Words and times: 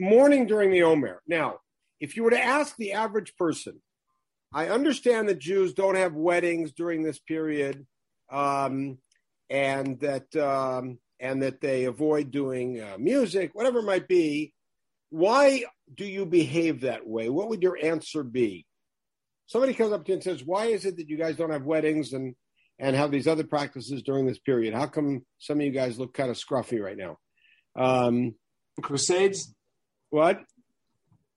mourning 0.00 0.46
during 0.46 0.70
the 0.70 0.82
Omer. 0.82 1.22
Now, 1.26 1.58
if 2.00 2.16
you 2.16 2.24
were 2.24 2.30
to 2.30 2.42
ask 2.42 2.76
the 2.76 2.94
average 2.94 3.36
person, 3.36 3.80
I 4.52 4.68
understand 4.68 5.28
that 5.28 5.38
Jews 5.38 5.74
don't 5.74 5.94
have 5.94 6.14
weddings 6.14 6.72
during 6.72 7.02
this 7.02 7.18
period, 7.18 7.86
um, 8.32 8.98
and 9.48 10.00
that 10.00 10.34
um, 10.34 10.98
and 11.20 11.42
that 11.42 11.60
they 11.60 11.84
avoid 11.84 12.30
doing 12.30 12.80
uh, 12.80 12.96
music, 12.98 13.50
whatever 13.52 13.80
it 13.80 13.84
might 13.84 14.08
be. 14.08 14.52
Why 15.10 15.64
do 15.92 16.04
you 16.04 16.24
behave 16.24 16.80
that 16.80 17.06
way? 17.06 17.28
What 17.28 17.48
would 17.48 17.62
your 17.62 17.78
answer 17.80 18.22
be? 18.22 18.66
Somebody 19.46 19.74
comes 19.74 19.92
up 19.92 20.04
to 20.04 20.08
you 20.08 20.14
and 20.14 20.22
says, 20.22 20.42
"Why 20.44 20.66
is 20.66 20.84
it 20.84 20.96
that 20.96 21.08
you 21.08 21.16
guys 21.16 21.36
don't 21.36 21.50
have 21.50 21.64
weddings 21.64 22.12
and 22.12 22.34
and 22.78 22.96
have 22.96 23.10
these 23.10 23.28
other 23.28 23.44
practices 23.44 24.02
during 24.02 24.26
this 24.26 24.38
period? 24.38 24.74
How 24.74 24.86
come 24.86 25.24
some 25.38 25.60
of 25.60 25.66
you 25.66 25.72
guys 25.72 25.98
look 25.98 26.14
kind 26.14 26.30
of 26.30 26.36
scruffy 26.36 26.80
right 26.80 26.96
now?" 26.96 27.18
Um, 27.76 28.34
Crusades. 28.80 29.54
What? 30.10 30.42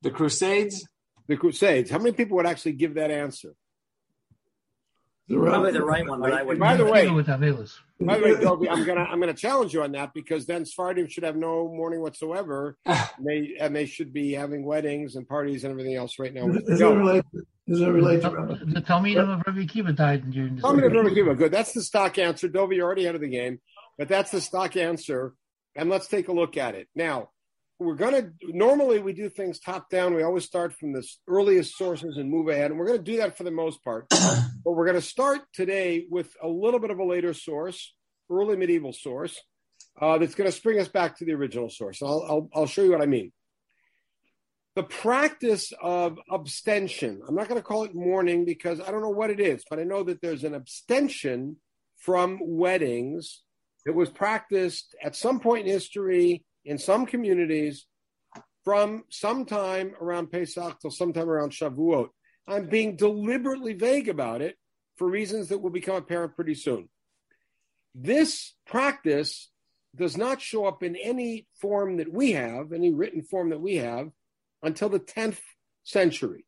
The 0.01 0.11
Crusades. 0.11 0.85
The 1.27 1.37
Crusades. 1.37 1.89
How 1.89 1.97
many 1.97 2.11
people 2.11 2.37
would 2.37 2.45
actually 2.45 2.73
give 2.73 2.95
that 2.95 3.11
answer? 3.11 3.55
The 5.29 5.37
Probably 5.37 5.71
the 5.71 5.85
right 5.85 6.05
one, 6.05 6.19
but 6.19 6.33
I 6.33 6.43
would. 6.43 6.59
By 6.59 6.75
the 6.75 6.83
way, 6.83 7.07
by 7.07 8.17
the 8.17 8.23
way, 8.23 8.31
Dovi, 8.35 8.67
I'm 8.69 8.83
gonna 8.83 9.05
I'm 9.05 9.21
gonna 9.21 9.33
challenge 9.33 9.73
you 9.73 9.81
on 9.81 9.93
that 9.93 10.13
because 10.13 10.45
then 10.45 10.65
Sephardim 10.65 11.07
should 11.07 11.23
have 11.23 11.37
no 11.37 11.69
mourning 11.69 12.01
whatsoever. 12.01 12.77
and 12.85 12.99
they 13.25 13.55
and 13.57 13.73
they 13.73 13.85
should 13.85 14.11
be 14.11 14.33
having 14.33 14.65
weddings 14.65 15.15
and 15.15 15.25
parties 15.25 15.63
and 15.63 15.71
everything 15.71 15.95
else 15.95 16.19
right 16.19 16.33
now. 16.33 16.49
Is 16.49 16.79
that 16.79 16.93
related? 16.93 17.25
Is 17.67 17.79
that 17.79 17.93
related? 17.93 18.23
The 18.23 18.81
Talmidim 18.81 19.29
of 19.29 19.43
Rabbi 19.47 19.61
Akiva 19.61 19.95
died 19.95 20.29
during 20.29 20.55
this. 20.55 20.65
Talmidim 20.65 20.87
of 20.87 20.93
Rabbi 20.93 21.09
Akiva. 21.09 21.37
Good. 21.37 21.53
That's 21.53 21.71
the 21.71 21.83
stock 21.83 22.17
answer. 22.17 22.49
Dovi, 22.49 22.75
you're 22.75 22.85
already 22.85 23.03
ahead 23.03 23.15
of 23.15 23.21
the 23.21 23.29
game, 23.29 23.61
but 23.97 24.09
that's 24.09 24.31
the 24.31 24.41
stock 24.41 24.75
answer. 24.75 25.33
And 25.73 25.89
let's 25.89 26.07
take 26.07 26.27
a 26.27 26.33
look 26.33 26.57
at 26.57 26.75
it 26.75 26.89
now 26.93 27.29
we're 27.79 27.95
going 27.95 28.13
to 28.13 28.31
normally 28.49 28.99
we 28.99 29.13
do 29.13 29.29
things 29.29 29.59
top 29.59 29.89
down. 29.89 30.13
We 30.13 30.23
always 30.23 30.45
start 30.45 30.73
from 30.73 30.93
the 30.93 31.05
earliest 31.27 31.75
sources 31.75 32.17
and 32.17 32.29
move 32.29 32.47
ahead, 32.47 32.71
and 32.71 32.79
we're 32.79 32.87
going 32.87 32.99
to 32.99 33.11
do 33.11 33.17
that 33.17 33.37
for 33.37 33.43
the 33.43 33.51
most 33.51 33.83
part. 33.83 34.07
but 34.09 34.71
we're 34.71 34.85
going 34.85 34.99
to 34.99 35.01
start 35.01 35.41
today 35.53 36.05
with 36.09 36.29
a 36.41 36.47
little 36.47 36.79
bit 36.79 36.91
of 36.91 36.99
a 36.99 37.03
later 37.03 37.33
source, 37.33 37.93
early 38.29 38.55
medieval 38.55 38.93
source, 38.93 39.39
uh, 39.99 40.17
that's 40.17 40.35
going 40.35 40.49
to 40.49 40.55
spring 40.55 40.79
us 40.79 40.87
back 40.87 41.17
to 41.17 41.25
the 41.25 41.33
original 41.33 41.69
source. 41.69 42.01
I'll, 42.01 42.25
I'll, 42.27 42.49
I'll 42.55 42.67
show 42.67 42.83
you 42.83 42.91
what 42.91 43.01
I 43.01 43.07
mean. 43.07 43.31
The 44.75 44.83
practice 44.83 45.71
of 45.81 46.17
abstention. 46.31 47.21
I'm 47.27 47.35
not 47.35 47.47
going 47.47 47.59
to 47.59 47.65
call 47.65 47.83
it 47.83 47.93
mourning 47.93 48.43
because 48.43 48.81
I 48.81 48.89
don't 48.89 49.01
know 49.01 49.09
what 49.09 49.29
it 49.29 49.39
is, 49.39 49.63
but 49.69 49.79
I 49.79 49.83
know 49.83 50.03
that 50.03 50.19
there's 50.19 50.43
an 50.43 50.55
abstention 50.55 51.57
from 51.97 52.39
weddings 52.41 53.43
that 53.85 53.93
was 53.93 54.09
practiced 54.09 54.95
at 55.03 55.15
some 55.15 55.39
point 55.39 55.67
in 55.67 55.73
history 55.73 56.43
in 56.65 56.77
some 56.77 57.05
communities 57.05 57.85
from 58.63 59.03
sometime 59.09 59.93
around 59.99 60.31
Pesach 60.31 60.79
till 60.79 60.91
sometime 60.91 61.29
around 61.29 61.51
Shavuot. 61.51 62.09
I'm 62.47 62.67
being 62.67 62.95
deliberately 62.95 63.73
vague 63.73 64.09
about 64.09 64.41
it 64.41 64.55
for 64.97 65.09
reasons 65.09 65.49
that 65.49 65.59
will 65.59 65.69
become 65.69 65.95
apparent 65.95 66.35
pretty 66.35 66.55
soon. 66.55 66.89
This 67.95 68.53
practice 68.65 69.49
does 69.95 70.17
not 70.17 70.41
show 70.41 70.65
up 70.65 70.83
in 70.83 70.95
any 70.95 71.47
form 71.61 71.97
that 71.97 72.11
we 72.11 72.31
have, 72.31 72.73
any 72.73 72.91
written 72.91 73.21
form 73.21 73.49
that 73.49 73.61
we 73.61 73.75
have, 73.75 74.09
until 74.61 74.89
the 74.89 74.99
10th 74.99 75.39
century. 75.83 76.45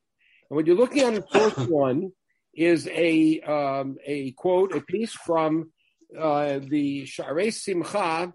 And 0.50 0.56
what 0.56 0.68
you're 0.68 0.76
looking 0.76 1.04
at 1.04 1.14
in 1.14 1.24
source 1.28 1.58
one 1.68 2.12
is 2.54 2.88
a 2.88 3.42
um, 3.42 3.98
a 4.06 4.32
quote, 4.32 4.74
a 4.74 4.82
piece 4.82 5.12
from 5.12 5.72
uh, 6.18 6.60
the 6.60 7.04
Sharei 7.04 7.54
Simcha 7.54 8.34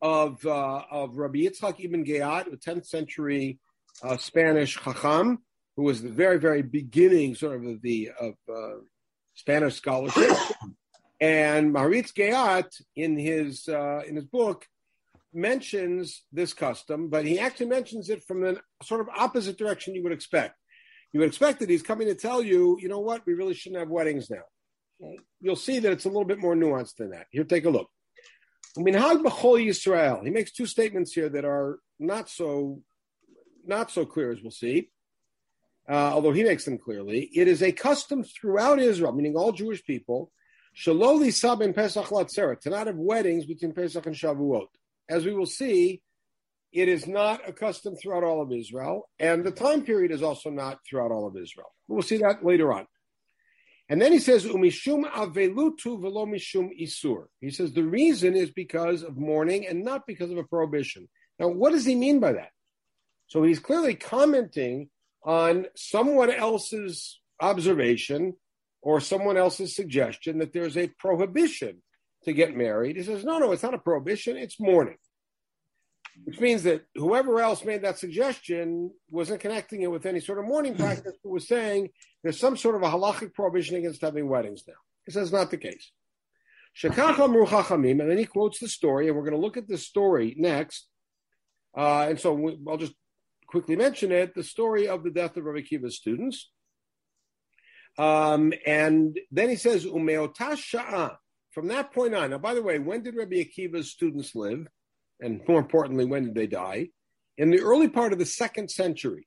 of 0.00 0.44
uh, 0.46 0.82
of 0.90 1.16
Rabbi 1.16 1.40
Yitzchak 1.40 1.84
ibn 1.84 2.04
Geyat, 2.04 2.52
a 2.52 2.56
10th 2.56 2.86
century 2.86 3.58
uh, 4.02 4.16
Spanish 4.16 4.76
Chacham, 4.76 5.38
who 5.76 5.84
was 5.84 6.02
the 6.02 6.10
very 6.10 6.38
very 6.38 6.62
beginning 6.62 7.34
sort 7.34 7.64
of 7.64 7.82
the 7.82 8.10
of 8.20 8.34
uh, 8.48 8.78
Spanish 9.34 9.74
scholarship. 9.74 10.36
and 11.20 11.72
Maharitz 11.72 12.12
Geyat 12.12 12.80
in 12.96 13.16
his 13.16 13.68
uh, 13.68 14.02
in 14.06 14.16
his 14.16 14.24
book 14.24 14.66
mentions 15.32 16.24
this 16.32 16.54
custom, 16.54 17.08
but 17.08 17.24
he 17.24 17.38
actually 17.38 17.66
mentions 17.66 18.08
it 18.08 18.24
from 18.24 18.40
the 18.40 18.60
sort 18.82 19.00
of 19.00 19.08
opposite 19.16 19.58
direction 19.58 19.94
you 19.94 20.02
would 20.02 20.12
expect. 20.12 20.54
You 21.12 21.20
would 21.20 21.28
expect 21.28 21.60
that 21.60 21.70
he's 21.70 21.82
coming 21.82 22.06
to 22.08 22.14
tell 22.14 22.42
you, 22.42 22.78
you 22.80 22.88
know 22.88 23.00
what, 23.00 23.26
we 23.26 23.34
really 23.34 23.54
shouldn't 23.54 23.78
have 23.78 23.88
weddings 23.88 24.30
now. 24.30 24.42
You'll 25.40 25.56
see 25.56 25.78
that 25.78 25.92
it's 25.92 26.04
a 26.04 26.08
little 26.08 26.24
bit 26.24 26.38
more 26.38 26.54
nuanced 26.54 26.96
than 26.96 27.10
that. 27.10 27.26
Here, 27.30 27.44
take 27.44 27.64
a 27.64 27.70
look. 27.70 27.88
Minhag 28.78 29.22
b'chol 29.22 29.64
Yisrael. 29.66 30.24
He 30.24 30.30
makes 30.30 30.52
two 30.52 30.66
statements 30.66 31.12
here 31.12 31.28
that 31.28 31.44
are 31.44 31.78
not 31.98 32.28
so 32.28 32.82
not 33.66 33.90
so 33.90 34.06
clear 34.06 34.32
as 34.32 34.40
we'll 34.40 34.50
see. 34.50 34.90
Uh, 35.88 36.12
although 36.12 36.32
he 36.32 36.42
makes 36.42 36.64
them 36.64 36.78
clearly, 36.78 37.30
it 37.34 37.48
is 37.48 37.62
a 37.62 37.72
custom 37.72 38.22
throughout 38.22 38.78
Israel, 38.78 39.12
meaning 39.12 39.36
all 39.36 39.52
Jewish 39.52 39.82
people, 39.84 40.30
shaloli 40.76 41.32
sab 41.32 41.62
and 41.62 41.74
Pesach 41.74 42.06
latzera, 42.06 42.60
to 42.60 42.70
not 42.70 42.86
have 42.86 42.96
weddings 42.96 43.46
between 43.46 43.72
Pesach 43.72 44.04
and 44.06 44.14
Shavuot. 44.14 44.66
As 45.08 45.24
we 45.24 45.32
will 45.32 45.46
see, 45.46 46.02
it 46.72 46.88
is 46.88 47.06
not 47.06 47.48
a 47.48 47.52
custom 47.54 47.96
throughout 47.96 48.22
all 48.22 48.42
of 48.42 48.52
Israel, 48.52 49.08
and 49.18 49.44
the 49.44 49.50
time 49.50 49.82
period 49.82 50.12
is 50.12 50.22
also 50.22 50.50
not 50.50 50.80
throughout 50.86 51.10
all 51.10 51.26
of 51.26 51.36
Israel. 51.36 51.72
We'll 51.88 52.02
see 52.02 52.18
that 52.18 52.44
later 52.44 52.70
on. 52.72 52.86
And 53.88 54.02
then 54.02 54.12
he 54.12 54.18
says, 54.18 54.44
Umishum 54.44 55.10
avelutu 55.10 56.00
velo 56.00 56.26
mishum 56.26 56.68
isur. 56.80 57.26
He 57.40 57.50
says 57.50 57.72
the 57.72 57.84
reason 57.84 58.34
is 58.34 58.50
because 58.50 59.02
of 59.02 59.16
mourning 59.16 59.66
and 59.66 59.82
not 59.82 60.06
because 60.06 60.30
of 60.30 60.36
a 60.36 60.44
prohibition. 60.44 61.08
Now, 61.38 61.48
what 61.48 61.72
does 61.72 61.86
he 61.86 61.94
mean 61.94 62.20
by 62.20 62.32
that? 62.32 62.50
So 63.28 63.42
he's 63.42 63.58
clearly 63.58 63.94
commenting 63.94 64.90
on 65.24 65.66
someone 65.74 66.30
else's 66.30 67.20
observation 67.40 68.34
or 68.82 69.00
someone 69.00 69.36
else's 69.36 69.74
suggestion 69.74 70.38
that 70.38 70.52
there's 70.52 70.76
a 70.76 70.88
prohibition 70.98 71.82
to 72.24 72.32
get 72.32 72.56
married. 72.56 72.96
He 72.96 73.02
says, 73.02 73.24
no, 73.24 73.38
no, 73.38 73.52
it's 73.52 73.62
not 73.62 73.74
a 73.74 73.78
prohibition, 73.78 74.36
it's 74.36 74.60
mourning 74.60 74.96
which 76.24 76.40
means 76.40 76.62
that 76.64 76.84
whoever 76.94 77.40
else 77.40 77.64
made 77.64 77.82
that 77.82 77.98
suggestion 77.98 78.90
wasn't 79.10 79.40
connecting 79.40 79.82
it 79.82 79.90
with 79.90 80.06
any 80.06 80.20
sort 80.20 80.38
of 80.38 80.44
mourning 80.44 80.74
practice, 80.76 81.16
but 81.22 81.30
was 81.30 81.48
saying 81.48 81.90
there's 82.22 82.38
some 82.38 82.56
sort 82.56 82.74
of 82.74 82.82
a 82.82 82.88
halachic 82.90 83.34
prohibition 83.34 83.76
against 83.76 84.02
having 84.02 84.28
weddings 84.28 84.64
now. 84.66 84.74
He 85.06 85.12
says 85.12 85.32
not 85.32 85.50
the 85.50 85.56
case. 85.56 85.90
And 88.00 88.10
then 88.10 88.18
he 88.18 88.24
quotes 88.24 88.60
the 88.60 88.68
story, 88.68 89.08
and 89.08 89.16
we're 89.16 89.24
going 89.24 89.32
to 89.32 89.40
look 89.40 89.56
at 89.56 89.66
the 89.68 89.78
story 89.78 90.34
next. 90.38 90.86
Uh, 91.76 92.06
and 92.10 92.20
so 92.20 92.34
we, 92.34 92.58
I'll 92.68 92.76
just 92.76 92.94
quickly 93.46 93.76
mention 93.76 94.12
it 94.12 94.34
the 94.34 94.44
story 94.44 94.86
of 94.86 95.02
the 95.02 95.10
death 95.10 95.36
of 95.36 95.44
Rabbi 95.44 95.60
Akiva's 95.60 95.96
students. 95.96 96.50
Um, 97.96 98.52
and 98.64 99.18
then 99.32 99.48
he 99.48 99.56
says, 99.56 99.84
From 99.84 100.06
that 100.06 101.92
point 101.92 102.14
on, 102.14 102.30
now, 102.30 102.38
by 102.38 102.54
the 102.54 102.62
way, 102.62 102.78
when 102.78 103.02
did 103.02 103.16
Rabbi 103.16 103.44
Akiva's 103.44 103.90
students 103.90 104.34
live? 104.34 104.68
And 105.20 105.40
more 105.48 105.58
importantly, 105.58 106.04
when 106.04 106.24
did 106.24 106.34
they 106.34 106.46
die? 106.46 106.88
In 107.36 107.50
the 107.50 107.60
early 107.60 107.88
part 107.88 108.12
of 108.12 108.18
the 108.18 108.26
second 108.26 108.70
century. 108.70 109.26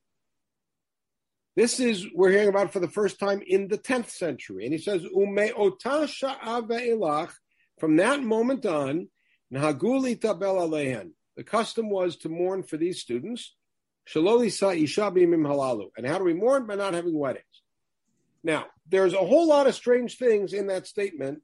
This 1.56 1.79
is, 1.79 2.07
we're 2.13 2.31
hearing 2.31 2.47
about 2.47 2.72
for 2.72 2.79
the 2.79 2.88
first 2.88 3.19
time 3.19 3.41
in 3.46 3.68
the 3.68 3.78
10th 3.78 4.09
century. 4.09 4.63
And 4.63 4.74
he 4.74 4.80
says, 4.80 5.03
from 7.80 7.97
that 7.97 8.24
moment 8.24 8.66
on, 8.66 9.09
the 9.50 11.44
custom 11.46 11.90
was 11.90 12.16
to 12.18 12.30
mourn 12.30 12.63
for 12.63 12.78
these 12.78 13.01
students. 13.01 13.53
And 14.13 16.07
how 16.07 16.18
do 16.18 16.24
we 16.24 16.34
mourn? 16.34 16.66
By 16.66 16.75
not 16.75 16.94
having 16.94 17.18
weddings. 17.18 17.46
Now, 18.44 18.68
there's 18.88 19.13
a 19.13 19.18
whole 19.18 19.47
lot 19.47 19.68
of 19.68 19.75
strange 19.75 20.18
things 20.18 20.53
in 20.53 20.68
that 20.68 20.88
statement 20.88 21.41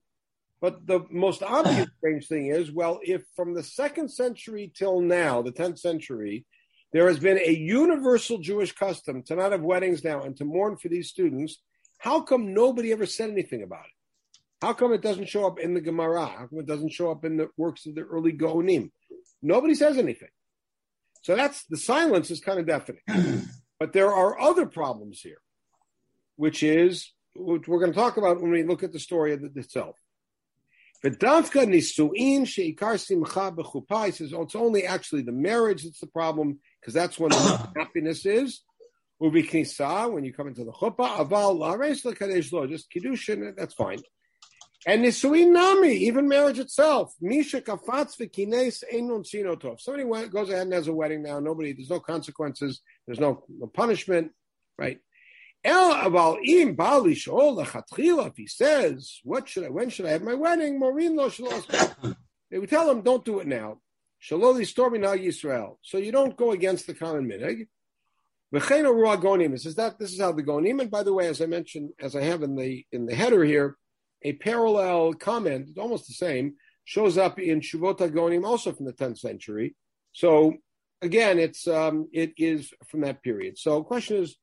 but 0.62 0.86
the 0.86 1.06
most 1.10 1.44
obvious 1.48 1.88
strange 1.98 2.28
thing 2.28 2.48
is, 2.48 2.72
well, 2.72 3.00
if 3.04 3.24
from 3.36 3.54
the 3.54 3.64
second 3.64 4.10
century 4.10 4.72
till 4.76 5.02
now, 5.02 5.42
the 5.42 5.52
10th 5.52 5.80
century, 5.80 6.46
there 6.94 7.08
has 7.08 7.20
been 7.20 7.40
a 7.40 7.52
universal 7.52 8.38
Jewish 8.38 8.72
custom 8.72 9.24
to 9.24 9.36
not 9.36 9.52
have 9.52 9.62
weddings 9.62 10.04
now 10.04 10.22
and 10.22 10.36
to 10.38 10.46
mourn 10.46 10.78
for 10.78 10.88
these 10.88 11.10
students, 11.10 11.60
how 11.98 12.22
come 12.22 12.54
nobody 12.54 12.92
ever 12.92 13.06
said 13.06 13.30
anything 13.30 13.64
about 13.64 13.86
it? 13.86 13.92
How 14.62 14.74
come 14.74 14.94
it 14.94 15.02
doesn't 15.02 15.30
show 15.30 15.46
up 15.46 15.60
in 15.60 15.74
the 15.74 15.82
Gemara? 15.82 16.26
How 16.26 16.48
come 16.48 16.60
it 16.60 16.66
doesn't 16.66 16.94
show 16.94 17.12
up 17.12 17.26
in 17.26 17.38
the 17.38 17.50
works 17.58 17.86
of 17.86 17.96
the 17.96 18.02
early 18.02 18.34
Geonim? 18.34 18.92
Nobody 19.42 19.76
says 19.76 19.98
anything. 19.98 20.30
So 21.22 21.36
that's 21.36 21.66
the 21.66 21.78
silence 21.78 22.32
is 22.32 22.40
kind 22.40 22.60
of 22.60 22.66
deafening. 22.66 23.02
but 23.80 23.94
there 23.94 24.14
are 24.14 24.40
other 24.40 24.66
problems 24.66 25.20
here, 25.22 25.42
which 26.36 26.64
is 26.64 27.12
which 27.36 27.68
we're 27.68 27.80
going 27.80 27.92
to 27.92 27.98
talk 27.98 28.18
about 28.18 28.42
when 28.42 28.50
we 28.50 28.64
look 28.64 28.82
at 28.82 28.94
the 28.94 29.00
story 29.00 29.34
of 29.34 29.44
itself. 29.56 29.96
V'davka 31.04 31.66
nisuin 31.66 32.42
sheikar 32.42 33.00
simcha 33.00 33.52
b'chuppah. 33.52 34.06
He 34.08 34.12
says, 34.12 34.34
oh, 34.34 34.44
it's 34.44 34.56
only 34.56 34.86
actually 34.86 35.22
the 35.22 35.32
marriage 35.32 35.84
that's 35.84 36.00
the 36.00 36.08
problem 36.08 36.60
because 36.80 36.94
that's 36.94 37.20
when 37.20 37.30
the 37.30 37.70
happiness 37.76 38.26
is. 38.26 38.62
Ubiknisa, 39.22 40.12
when 40.12 40.24
you 40.24 40.34
come 40.34 40.48
into 40.48 40.64
the 40.64 40.72
chuppah, 40.72 41.18
aval 41.18 41.58
lares 41.58 42.04
lekadesh 42.04 42.52
lo, 42.52 42.68
just 42.68 42.92
kiddushin, 42.92 43.56
that's 43.56 43.74
fine. 43.74 44.00
And 44.86 45.04
Nisuin 45.04 45.52
Nami, 45.52 45.92
even 45.92 46.28
marriage 46.28 46.60
itself. 46.60 47.14
Misha 47.20 47.62
kafatz 47.62 48.16
v'kines 48.16 48.84
einun 48.94 49.26
sinotov. 49.26 49.82
Somebody 49.82 50.30
goes 50.30 50.50
ahead 50.50 50.64
and 50.64 50.74
has 50.74 50.88
a 50.88 50.94
wedding 50.94 51.24
now. 51.24 51.40
Nobody, 51.40 51.74
there's 51.74 51.90
no 51.90 52.00
consequences. 52.00 52.82
There's 53.06 53.20
no, 53.20 53.44
no 53.50 53.68
punishment, 53.68 54.32
right? 54.78 55.00
El. 55.68 56.38
If 56.42 58.38
he 58.38 58.48
says, 58.48 59.20
"What 59.24 59.50
should 59.50 59.66
I? 59.66 59.70
When 59.70 59.90
should 59.90 60.06
I 60.06 60.12
have 60.12 60.24
my 60.24 60.34
wedding?" 60.34 60.80
Maureen 60.80 61.16
lo 61.16 61.30
They 62.50 62.60
would 62.60 62.70
tell 62.70 62.90
him, 62.90 63.02
"Don't 63.02 63.26
do 63.26 63.40
it 63.40 63.48
now." 63.48 63.82
Shaloli 64.22 64.66
stormy 64.66 65.00
now 65.00 65.16
Yisrael. 65.16 65.78
So 65.82 65.98
you 65.98 66.12
don't 66.12 66.38
go 66.38 66.52
against 66.52 66.88
the 66.88 66.94
common 66.94 67.28
minhag. 67.28 67.68
It 68.54 69.62
says 69.62 69.76
that 69.76 70.00
this 70.00 70.14
is 70.14 70.22
how 70.22 70.32
the 70.32 70.42
geonim. 70.42 70.82
And 70.82 70.90
by 70.90 71.04
the 71.04 71.14
way, 71.14 71.28
as 71.28 71.42
I 71.42 71.48
mentioned, 71.48 71.90
as 72.00 72.16
I 72.16 72.22
have 72.22 72.44
in 72.44 72.56
the 72.56 72.86
in 72.94 73.06
the 73.06 73.14
header 73.14 73.44
here, 73.44 73.76
a 74.22 74.34
parallel 74.34 75.14
comment, 75.16 75.78
almost 75.78 76.08
the 76.08 76.14
same, 76.14 76.56
shows 76.86 77.18
up 77.18 77.40
in 77.40 77.60
Shuvot 77.60 77.98
Geonim, 77.98 78.46
also 78.46 78.72
from 78.72 78.86
the 78.86 78.94
10th 78.94 79.20
century. 79.20 79.76
So 80.14 80.54
again, 81.02 81.40
it's 81.40 81.68
um, 81.68 82.08
it 82.14 82.34
is 82.38 82.74
from 82.90 83.02
that 83.02 83.22
period. 83.22 83.58
So 83.58 83.84
question 83.84 84.24
is, 84.24 84.38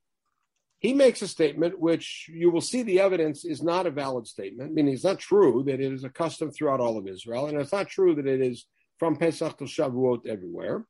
he 0.84 0.92
makes 0.92 1.22
a 1.22 1.28
statement 1.28 1.80
which 1.80 2.28
you 2.30 2.50
will 2.50 2.60
see 2.60 2.82
the 2.82 3.00
evidence 3.00 3.46
is 3.46 3.62
not 3.62 3.86
a 3.86 3.90
valid 3.90 4.26
statement, 4.26 4.74
meaning 4.74 4.92
it's 4.92 5.02
not 5.02 5.18
true 5.18 5.62
that 5.64 5.80
it 5.80 5.90
is 5.90 6.04
a 6.04 6.10
custom 6.10 6.50
throughout 6.50 6.78
all 6.78 6.98
of 6.98 7.08
Israel, 7.08 7.46
and 7.46 7.58
it's 7.58 7.72
not 7.72 7.88
true 7.88 8.14
that 8.14 8.26
it 8.26 8.42
is 8.42 8.66
from 8.98 9.16
Pesach 9.16 9.56
to 9.56 9.64
Shavuot 9.64 10.26
everywhere. 10.26 10.84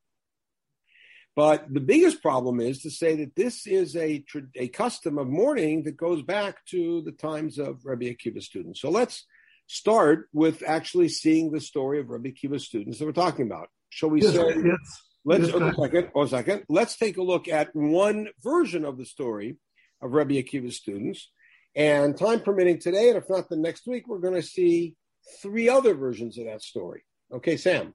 But 1.36 1.72
the 1.72 1.78
biggest 1.78 2.22
problem 2.22 2.58
is 2.58 2.82
to 2.82 2.90
say 2.90 3.14
that 3.18 3.36
this 3.36 3.68
is 3.68 3.94
a, 3.94 4.24
a 4.56 4.66
custom 4.66 5.16
of 5.16 5.28
mourning 5.28 5.84
that 5.84 5.96
goes 5.96 6.22
back 6.22 6.66
to 6.70 7.02
the 7.02 7.12
times 7.12 7.60
of 7.60 7.84
Rabbi 7.84 8.06
Akiva's 8.06 8.46
students. 8.46 8.80
So 8.80 8.90
let's 8.90 9.24
start 9.68 10.28
with 10.32 10.64
actually 10.66 11.08
seeing 11.08 11.52
the 11.52 11.60
story 11.60 12.00
of 12.00 12.08
Rabbi 12.08 12.30
Akiva's 12.30 12.66
students 12.66 12.98
that 12.98 13.06
we're 13.06 13.12
talking 13.12 13.46
about. 13.46 13.68
Shall 13.90 14.10
we 14.10 14.22
yes, 14.22 14.34
say? 14.34 14.56
Yes. 14.56 15.02
Let's 15.24 15.46
yes, 15.46 15.54
oh, 15.54 15.68
a 15.68 15.74
second. 15.74 16.10
a 16.16 16.28
second. 16.28 16.64
Let's 16.68 16.96
take 16.96 17.16
a 17.16 17.22
look 17.22 17.46
at 17.46 17.68
one 17.76 18.30
version 18.42 18.84
of 18.84 18.98
the 18.98 19.06
story 19.06 19.56
of 20.02 20.12
Rabbi 20.12 20.34
Akiva's 20.34 20.76
students. 20.76 21.30
And 21.76 22.16
time 22.16 22.40
permitting 22.40 22.78
today, 22.78 23.08
and 23.08 23.18
if 23.18 23.28
not 23.28 23.48
the 23.48 23.56
next 23.56 23.86
week, 23.86 24.06
we're 24.06 24.18
going 24.18 24.34
to 24.34 24.42
see 24.42 24.94
three 25.40 25.68
other 25.68 25.94
versions 25.94 26.38
of 26.38 26.44
that 26.44 26.62
story. 26.62 27.04
Okay, 27.32 27.56
Sam. 27.56 27.94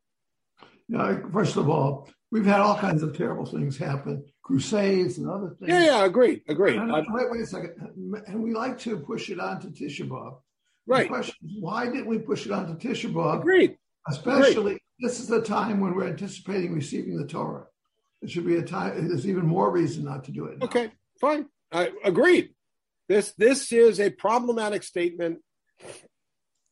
Yeah, 0.90 1.19
first 1.31 1.56
of 1.56 1.69
all, 1.69 2.10
we've 2.31 2.46
had 2.46 2.60
all 2.60 2.78
kinds 2.78 3.04
of 3.04 3.16
terrible 3.16 3.46
things 3.46 3.78
happen, 3.78 4.25
crusades 4.44 5.18
and 5.18 5.30
other 5.30 5.56
things. 5.60 5.69
Yeah, 5.69 5.86
yeah, 5.86 6.06
agreed, 6.06 6.42
agreed. 6.48 6.78
And, 6.78 6.92
uh, 6.92 7.04
wait, 7.10 7.31
wait 7.31 7.42
a 7.42 7.46
second. 7.46 7.75
And 8.28 8.44
we 8.44 8.54
like 8.54 8.78
to 8.80 8.98
push 8.98 9.30
it 9.30 9.40
on 9.40 9.62
to 9.62 9.68
Tisha 9.68 10.07
B'Av. 10.10 10.40
Right. 10.88 11.04
The 11.04 11.10
question 11.10 11.36
is, 11.45 11.57
why 11.62 11.86
didn't 11.86 12.07
we 12.07 12.18
push 12.18 12.45
it 12.45 12.52
on 12.52 12.68
to 12.68 12.88
Tisha 12.88 13.13
B'Av? 13.13 13.40
Agreed. 13.40 13.78
Especially, 14.10 14.74
agreed. 14.74 14.81
this 15.00 15.19
is 15.19 15.28
the 15.28 15.42
time 15.42 15.80
when 15.80 15.94
we're 15.94 16.07
anticipating 16.07 16.74
receiving 16.74 17.16
the 17.18 17.28
Torah. 17.28 17.66
It 18.22 18.31
should 18.31 18.45
be 18.45 18.57
a 18.57 18.63
time. 18.63 19.07
There's 19.07 19.28
even 19.28 19.45
more 19.45 19.72
reason 19.72 20.04
not 20.04 20.24
to 20.25 20.31
do 20.31 20.45
it. 20.45 20.57
Now. 20.57 20.66
Okay, 20.66 20.92
fine. 21.22 21.45
I 21.71 21.92
agreed. 22.04 22.50
This 23.07 23.33
this 23.38 23.71
is 23.71 24.00
a 24.00 24.10
problematic 24.10 24.83
statement 24.83 25.39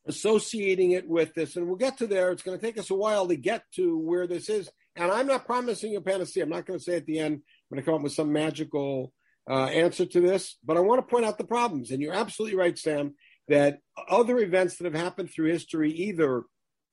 associating 0.08 0.92
it 0.92 1.08
with 1.08 1.34
this, 1.34 1.56
and 1.56 1.68
we'll 1.68 1.76
get 1.76 1.98
to 1.98 2.08
there. 2.08 2.32
It's 2.32 2.44
going 2.44 2.58
to 2.58 2.66
take 2.66 2.78
us 2.78 2.90
a 2.90 2.96
while 2.96 3.28
to 3.28 3.36
get 3.36 3.64
to 3.76 3.98
where 3.98 4.28
this 4.28 4.50
is, 4.50 4.70
and 4.96 5.12
I'm 5.12 5.28
not 5.28 5.46
promising 5.46 5.92
you 5.92 5.98
a 5.98 6.02
panacea. 6.02 6.44
I'm 6.44 6.50
not 6.50 6.66
going 6.66 6.80
to 6.80 6.84
say 6.84 6.96
at 6.96 7.06
the 7.06 7.20
end 7.20 7.36
I'm 7.36 7.76
going 7.76 7.84
to 7.84 7.86
come 7.86 7.96
up 7.96 8.02
with 8.02 8.14
some 8.14 8.32
magical 8.32 9.12
uh, 9.50 9.66
answer 9.66 10.06
to 10.06 10.22
this, 10.22 10.58
but 10.64 10.78
I 10.78 10.82
want 10.82 11.00
to 11.00 11.10
point 11.10 11.26
out 11.26 11.38
the 11.38 11.44
problems. 11.44 11.92
And 11.92 12.02
you're 12.02 12.14
absolutely 12.14 12.58
right, 12.58 12.78
Sam, 12.78 13.16
that 13.48 13.80
other 14.10 14.40
events 14.40 14.78
that 14.78 14.86
have 14.86 15.02
happened 15.02 15.32
through 15.32 15.52
history 15.52 15.92
either 15.92 16.44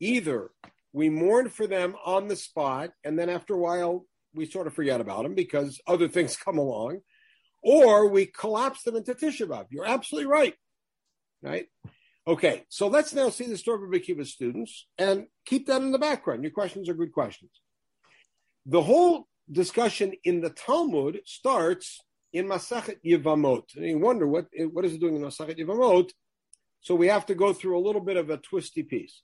either 0.00 0.50
we 0.94 1.10
mourn 1.10 1.48
for 1.48 1.66
them 1.66 1.96
on 2.04 2.28
the 2.28 2.36
spot, 2.36 2.90
and 3.02 3.18
then 3.18 3.28
after 3.28 3.52
a 3.52 3.58
while 3.58 4.06
we 4.32 4.46
sort 4.46 4.66
of 4.66 4.74
forget 4.74 5.00
about 5.00 5.24
them 5.24 5.34
because 5.34 5.80
other 5.86 6.08
things 6.08 6.36
come 6.44 6.56
along, 6.56 7.00
or 7.64 8.08
we 8.08 8.26
collapse 8.26 8.82
them 8.82 8.96
into 8.96 9.14
Tisha 9.14 9.46
B'av. 9.46 9.66
You're 9.70 9.86
absolutely 9.86 10.30
right, 10.30 10.54
right? 11.42 11.66
Okay, 12.26 12.64
so 12.68 12.88
let's 12.88 13.12
now 13.14 13.30
see 13.30 13.46
the 13.46 13.56
story 13.56 13.82
of 13.82 13.90
Rabbi 13.90 14.22
students 14.22 14.86
and 14.98 15.26
keep 15.44 15.66
that 15.66 15.82
in 15.82 15.90
the 15.92 15.98
background. 15.98 16.42
Your 16.42 16.52
questions 16.52 16.88
are 16.88 16.94
good 16.94 17.12
questions. 17.12 17.50
The 18.66 18.82
whole 18.82 19.26
discussion 19.50 20.12
in 20.24 20.40
the 20.40 20.50
Talmud 20.50 21.20
starts 21.24 22.00
in 22.32 22.46
Masachet 22.46 22.96
Yevamot. 23.04 23.76
And 23.76 23.84
you 23.84 23.98
wonder 23.98 24.26
what, 24.26 24.46
what 24.72 24.84
is 24.84 24.94
it 24.94 25.00
doing 25.00 25.16
in 25.16 25.22
Masachet 25.22 25.58
Yevamot? 25.58 26.10
So 26.80 26.94
we 26.94 27.08
have 27.08 27.26
to 27.26 27.34
go 27.34 27.52
through 27.52 27.78
a 27.78 27.84
little 27.86 28.00
bit 28.00 28.16
of 28.16 28.30
a 28.30 28.38
twisty 28.38 28.82
piece. 28.82 29.22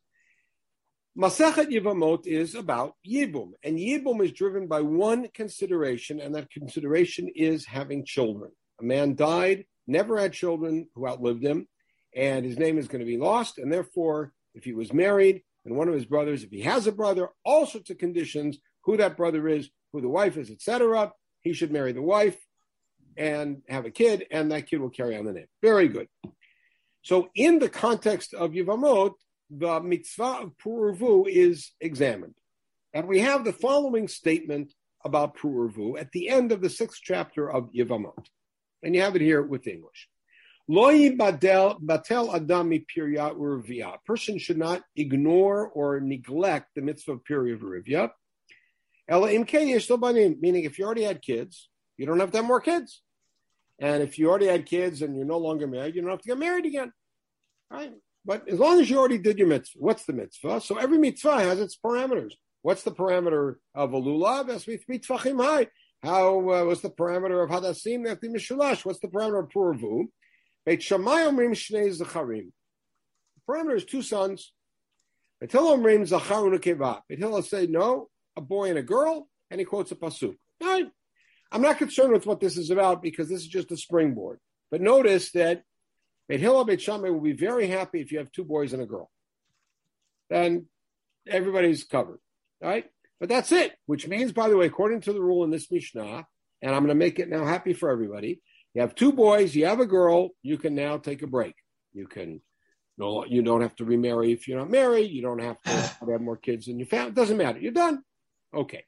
Masachet 1.18 1.66
Yevamot 1.66 2.26
is 2.26 2.54
about 2.54 2.94
Yibum, 3.06 3.50
and 3.64 3.76
Yibum 3.76 4.24
is 4.24 4.30
driven 4.30 4.68
by 4.68 4.80
one 4.80 5.26
consideration, 5.34 6.20
and 6.20 6.34
that 6.36 6.50
consideration 6.50 7.28
is 7.34 7.66
having 7.66 8.04
children. 8.04 8.52
A 8.80 8.84
man 8.84 9.16
died, 9.16 9.64
never 9.88 10.18
had 10.20 10.32
children 10.32 10.86
who 10.94 11.08
outlived 11.08 11.42
him, 11.42 11.66
and 12.14 12.44
his 12.44 12.58
name 12.58 12.78
is 12.78 12.86
going 12.86 13.00
to 13.00 13.06
be 13.06 13.18
lost. 13.18 13.58
And 13.58 13.72
therefore, 13.72 14.32
if 14.54 14.62
he 14.62 14.72
was 14.72 14.92
married 14.92 15.42
and 15.64 15.76
one 15.76 15.88
of 15.88 15.94
his 15.94 16.04
brothers, 16.04 16.44
if 16.44 16.50
he 16.50 16.60
has 16.62 16.86
a 16.86 16.92
brother, 16.92 17.28
all 17.44 17.66
sorts 17.66 17.90
of 17.90 17.98
conditions, 17.98 18.58
who 18.84 18.96
that 18.96 19.16
brother 19.16 19.48
is, 19.48 19.68
who 19.92 20.00
the 20.00 20.08
wife 20.08 20.36
is, 20.36 20.48
etc., 20.48 21.12
he 21.40 21.52
should 21.52 21.72
marry 21.72 21.92
the 21.92 22.02
wife 22.02 22.38
and 23.16 23.62
have 23.68 23.84
a 23.84 23.90
kid, 23.90 24.26
and 24.30 24.52
that 24.52 24.68
kid 24.68 24.80
will 24.80 24.90
carry 24.90 25.16
on 25.16 25.24
the 25.24 25.32
name. 25.32 25.46
Very 25.60 25.88
good. 25.88 26.06
So, 27.02 27.30
in 27.34 27.58
the 27.58 27.68
context 27.68 28.32
of 28.32 28.52
Yevamot, 28.52 29.14
the 29.50 29.80
mitzvah 29.80 30.42
of 30.42 30.56
Pururvu 30.58 31.28
is 31.28 31.72
examined. 31.80 32.34
And 32.94 33.08
we 33.08 33.20
have 33.20 33.44
the 33.44 33.52
following 33.52 34.08
statement 34.08 34.72
about 35.04 35.36
Pururvu 35.36 36.00
at 36.00 36.12
the 36.12 36.28
end 36.28 36.52
of 36.52 36.60
the 36.60 36.70
sixth 36.70 37.00
chapter 37.02 37.50
of 37.50 37.72
Yevamot. 37.72 38.26
And 38.82 38.94
you 38.94 39.02
have 39.02 39.16
it 39.16 39.22
here 39.22 39.42
with 39.42 39.66
English. 39.66 40.08
Loyi 40.70 41.16
batel 41.16 42.34
adami 42.34 42.86
pirya. 42.96 44.04
Person 44.04 44.38
should 44.38 44.58
not 44.58 44.82
ignore 44.96 45.68
or 45.68 46.00
neglect 46.00 46.68
the 46.74 46.82
mitzvah 46.82 47.12
of 47.12 47.24
pirya 47.24 47.58
urvia. 47.58 48.10
Ela 49.08 49.32
imken 49.32 50.40
meaning 50.40 50.64
if 50.64 50.78
you 50.78 50.84
already 50.84 51.02
had 51.02 51.20
kids, 51.20 51.68
you 51.96 52.06
don't 52.06 52.20
have 52.20 52.30
to 52.30 52.38
have 52.38 52.46
more 52.46 52.60
kids. 52.60 53.02
And 53.80 54.02
if 54.02 54.18
you 54.18 54.30
already 54.30 54.46
had 54.46 54.66
kids 54.66 55.02
and 55.02 55.16
you're 55.16 55.24
no 55.24 55.38
longer 55.38 55.66
married, 55.66 55.96
you 55.96 56.02
don't 56.02 56.10
have 56.10 56.22
to 56.22 56.28
get 56.28 56.38
married 56.38 56.66
again. 56.66 56.92
Right? 57.70 57.92
But 58.30 58.48
as 58.48 58.60
long 58.60 58.80
as 58.80 58.88
you 58.88 58.96
already 58.96 59.18
did 59.18 59.40
your 59.40 59.48
mitzvah, 59.48 59.80
what's 59.80 60.04
the 60.04 60.12
mitzvah? 60.12 60.60
So 60.60 60.78
every 60.78 60.98
mitzvah 60.98 61.40
has 61.40 61.58
its 61.58 61.76
parameters. 61.76 62.34
What's 62.62 62.84
the 62.84 62.92
parameter 62.92 63.56
of 63.74 63.92
a 63.92 64.00
lulav? 64.00 64.46
How 66.00 66.38
uh, 66.38 66.64
what's 66.64 66.80
the 66.80 66.90
parameter 66.90 67.42
of 67.42 67.50
hadassim? 67.50 68.04
What's 68.84 69.00
the 69.00 69.08
parameter 69.08 69.42
of 69.42 69.48
puravu? 69.48 70.04
Beit 70.64 70.80
Shammai 70.80 71.22
Omrim 71.22 71.56
Shnei 71.56 71.92
Zacharim. 71.92 72.52
The 73.34 73.52
parameter 73.52 73.74
is 73.74 73.84
two 73.84 74.00
sons. 74.00 74.52
Beit 75.40 75.50
Hillel 75.50 75.78
Omrim 75.78 76.08
Zacharun 76.08 76.56
Ukeva. 76.56 77.00
Beit 77.08 77.18
Hillel 77.18 77.42
say 77.42 77.66
no, 77.66 78.10
a 78.36 78.40
boy 78.40 78.68
and 78.68 78.78
a 78.78 78.82
girl, 78.82 79.26
and 79.50 79.58
he 79.58 79.64
quotes 79.64 79.90
a 79.90 79.96
pasuk. 79.96 80.36
Right? 80.62 80.88
I'm 81.50 81.62
not 81.62 81.78
concerned 81.78 82.12
with 82.12 82.26
what 82.26 82.38
this 82.38 82.56
is 82.56 82.70
about 82.70 83.02
because 83.02 83.28
this 83.28 83.40
is 83.40 83.48
just 83.48 83.72
a 83.72 83.76
springboard. 83.76 84.38
But 84.70 84.82
notice 84.82 85.32
that 85.32 85.64
Beit 86.30 86.38
Hillel 86.38 86.64
Beit 86.64 86.80
Shammai 86.80 87.10
will 87.10 87.20
be 87.20 87.32
very 87.32 87.66
happy 87.66 88.00
if 88.00 88.12
you 88.12 88.18
have 88.18 88.30
two 88.30 88.44
boys 88.44 88.72
and 88.72 88.80
a 88.80 88.86
girl. 88.86 89.10
Then 90.28 90.66
everybody's 91.26 91.82
covered, 91.82 92.20
right? 92.62 92.86
But 93.18 93.28
that's 93.28 93.50
it, 93.50 93.72
which 93.86 94.06
means, 94.06 94.30
by 94.30 94.48
the 94.48 94.56
way, 94.56 94.66
according 94.66 95.00
to 95.02 95.12
the 95.12 95.20
rule 95.20 95.42
in 95.42 95.50
this 95.50 95.72
Mishnah, 95.72 96.24
and 96.62 96.70
I'm 96.72 96.84
going 96.84 96.88
to 96.90 96.94
make 96.94 97.18
it 97.18 97.28
now 97.28 97.44
happy 97.44 97.72
for 97.72 97.90
everybody, 97.90 98.40
you 98.74 98.80
have 98.80 98.94
two 98.94 99.10
boys, 99.10 99.56
you 99.56 99.66
have 99.66 99.80
a 99.80 99.86
girl, 99.86 100.28
you 100.40 100.56
can 100.56 100.76
now 100.76 100.98
take 100.98 101.22
a 101.22 101.26
break. 101.26 101.56
You 101.92 102.06
can 102.06 102.40
no, 102.96 103.24
you 103.24 103.42
don't 103.42 103.62
have 103.62 103.74
to 103.76 103.84
remarry 103.84 104.30
if 104.30 104.46
you're 104.46 104.58
not 104.58 104.70
married. 104.70 105.10
You 105.10 105.22
don't 105.22 105.40
have 105.40 105.60
to 105.62 105.70
have 106.10 106.20
more 106.20 106.36
kids 106.36 106.68
in 106.68 106.78
your 106.78 106.86
family. 106.86 107.08
It 107.08 107.16
doesn't 107.16 107.36
matter. 107.36 107.58
You're 107.58 107.72
done. 107.72 108.04
Okay. 108.54 108.84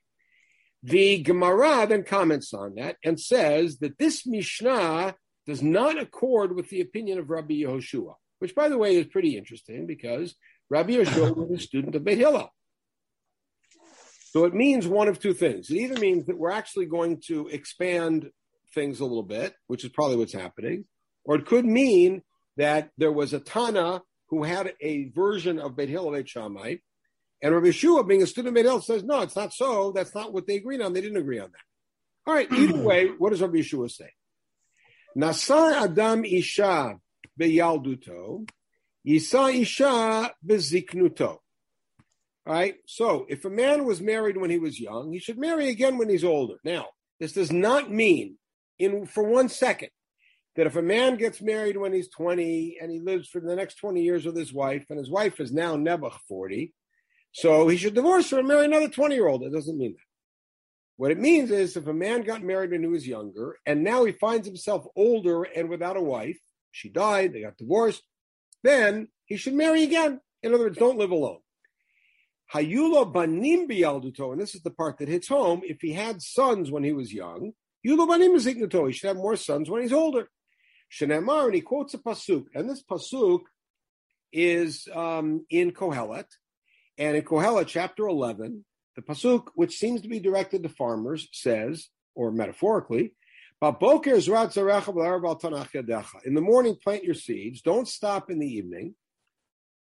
The 0.84 1.22
Gemara 1.22 1.88
then 1.88 2.04
comments 2.04 2.54
on 2.54 2.76
that 2.76 2.98
and 3.02 3.18
says 3.18 3.78
that 3.78 3.98
this 3.98 4.24
Mishnah 4.24 5.16
does 5.46 5.62
not 5.62 6.00
accord 6.00 6.54
with 6.54 6.68
the 6.68 6.80
opinion 6.80 7.18
of 7.18 7.30
Rabbi 7.30 7.54
Yehoshua, 7.54 8.14
which, 8.38 8.54
by 8.54 8.68
the 8.68 8.78
way, 8.78 8.96
is 8.96 9.06
pretty 9.06 9.36
interesting 9.36 9.86
because 9.86 10.34
Rabbi 10.70 10.92
Yehoshua 10.92 11.36
was 11.36 11.50
a 11.50 11.62
student 11.62 11.94
of 11.94 12.04
Beit 12.04 12.18
Hillel. 12.18 12.52
So 14.30 14.44
it 14.44 14.54
means 14.54 14.86
one 14.86 15.08
of 15.08 15.18
two 15.18 15.34
things. 15.34 15.70
It 15.70 15.76
either 15.76 16.00
means 16.00 16.26
that 16.26 16.38
we're 16.38 16.50
actually 16.50 16.86
going 16.86 17.20
to 17.26 17.48
expand 17.48 18.30
things 18.74 19.00
a 19.00 19.04
little 19.04 19.22
bit, 19.22 19.54
which 19.66 19.84
is 19.84 19.90
probably 19.90 20.16
what's 20.16 20.32
happening, 20.32 20.86
or 21.24 21.36
it 21.36 21.46
could 21.46 21.66
mean 21.66 22.22
that 22.56 22.90
there 22.96 23.12
was 23.12 23.34
a 23.34 23.40
Tana 23.40 24.02
who 24.28 24.44
had 24.44 24.72
a 24.80 25.10
version 25.10 25.58
of 25.58 25.76
Beit 25.76 25.90
Hillel 25.90 26.12
Beit 26.12 26.28
Shammai, 26.28 26.76
and 27.42 27.54
Rabbi 27.54 27.66
Yeshua, 27.66 28.08
being 28.08 28.22
a 28.22 28.26
student 28.26 28.48
of 28.48 28.54
Beit 28.54 28.64
Hillel, 28.64 28.80
says, 28.80 29.04
no, 29.04 29.20
it's 29.20 29.36
not 29.36 29.52
so. 29.52 29.92
That's 29.92 30.14
not 30.14 30.32
what 30.32 30.46
they 30.46 30.56
agreed 30.56 30.80
on. 30.80 30.92
They 30.94 31.02
didn't 31.02 31.18
agree 31.18 31.40
on 31.40 31.50
that. 31.50 32.30
All 32.30 32.34
right, 32.34 32.50
either 32.50 32.78
way, 32.78 33.08
what 33.18 33.30
does 33.30 33.42
Rabbi 33.42 33.58
Yeshua 33.58 33.90
say? 33.90 34.10
Nasar 35.16 35.72
Adam 35.84 36.24
Isha 36.24 36.96
Beyalduto, 37.40 38.48
Yisa 39.06 39.54
isha 39.54 40.32
beziknuto. 40.46 41.38
Right? 42.44 42.76
So 42.86 43.26
if 43.28 43.44
a 43.44 43.50
man 43.50 43.84
was 43.84 44.00
married 44.00 44.36
when 44.36 44.50
he 44.50 44.58
was 44.58 44.80
young, 44.80 45.12
he 45.12 45.18
should 45.18 45.38
marry 45.38 45.68
again 45.68 45.98
when 45.98 46.08
he's 46.08 46.24
older. 46.24 46.56
Now, 46.64 46.86
this 47.20 47.32
does 47.32 47.52
not 47.52 47.90
mean 47.90 48.36
in 48.78 49.06
for 49.06 49.22
one 49.22 49.48
second 49.48 49.90
that 50.56 50.66
if 50.66 50.76
a 50.76 50.82
man 50.82 51.16
gets 51.16 51.40
married 51.40 51.76
when 51.76 51.92
he's 51.92 52.10
20 52.10 52.78
and 52.80 52.90
he 52.90 53.00
lives 53.00 53.28
for 53.28 53.40
the 53.40 53.54
next 53.54 53.76
20 53.76 54.02
years 54.02 54.26
with 54.26 54.36
his 54.36 54.52
wife, 54.52 54.86
and 54.90 54.98
his 54.98 55.10
wife 55.10 55.40
is 55.40 55.52
now 55.52 55.76
Nebuch 55.76 56.16
40, 56.28 56.74
so 57.32 57.68
he 57.68 57.76
should 57.76 57.94
divorce 57.94 58.30
her 58.30 58.40
and 58.40 58.48
marry 58.48 58.66
another 58.66 58.88
20 58.88 59.14
year 59.14 59.28
old. 59.28 59.44
It 59.44 59.52
doesn't 59.52 59.78
mean 59.78 59.94
that. 59.94 60.11
What 60.96 61.10
it 61.10 61.18
means 61.18 61.50
is 61.50 61.76
if 61.76 61.86
a 61.86 61.92
man 61.92 62.22
got 62.22 62.42
married 62.42 62.70
when 62.70 62.82
he 62.82 62.88
was 62.88 63.06
younger 63.06 63.56
and 63.66 63.82
now 63.82 64.04
he 64.04 64.12
finds 64.12 64.46
himself 64.46 64.84
older 64.94 65.42
and 65.42 65.68
without 65.68 65.96
a 65.96 66.02
wife, 66.02 66.38
she 66.70 66.88
died, 66.88 67.32
they 67.32 67.42
got 67.42 67.56
divorced, 67.56 68.02
then 68.62 69.08
he 69.24 69.36
should 69.36 69.54
marry 69.54 69.82
again. 69.82 70.20
In 70.42 70.54
other 70.54 70.64
words, 70.64 70.78
don't 70.78 70.98
live 70.98 71.10
alone. 71.10 71.40
Hayulo 72.54 73.10
banim 73.10 73.66
bialduto, 73.66 74.32
and 74.32 74.40
this 74.40 74.54
is 74.54 74.62
the 74.62 74.70
part 74.70 74.98
that 74.98 75.08
hits 75.08 75.28
home. 75.28 75.62
If 75.64 75.78
he 75.80 75.92
had 75.92 76.20
sons 76.20 76.70
when 76.70 76.84
he 76.84 76.92
was 76.92 77.12
young, 77.12 77.52
yulo 77.86 78.06
banim 78.06 78.36
ziknuto, 78.36 78.86
he 78.86 78.92
should 78.92 79.08
have 79.08 79.16
more 79.16 79.36
sons 79.36 79.70
when 79.70 79.82
he's 79.82 79.92
older. 79.92 80.28
Shenemar, 80.92 81.46
and 81.46 81.54
he 81.54 81.62
quotes 81.62 81.94
a 81.94 81.98
pasuk, 81.98 82.44
and 82.54 82.68
this 82.68 82.82
pasuk 82.82 83.40
is 84.32 84.86
um, 84.94 85.46
in 85.48 85.72
Kohelet, 85.72 86.26
and 86.98 87.16
in 87.16 87.22
Kohelet 87.22 87.66
chapter 87.66 88.06
eleven, 88.06 88.66
the 88.96 89.02
pasuk, 89.02 89.48
which 89.54 89.78
seems 89.78 90.02
to 90.02 90.08
be 90.08 90.20
directed 90.20 90.62
to 90.62 90.68
farmers, 90.68 91.28
says, 91.32 91.88
or 92.14 92.30
metaphorically, 92.30 93.14
in 93.62 93.74
the 96.34 96.40
morning, 96.40 96.76
plant 96.82 97.04
your 97.04 97.14
seeds. 97.14 97.62
Don't 97.62 97.86
stop 97.86 98.28
in 98.28 98.40
the 98.40 98.46
evening. 98.46 98.96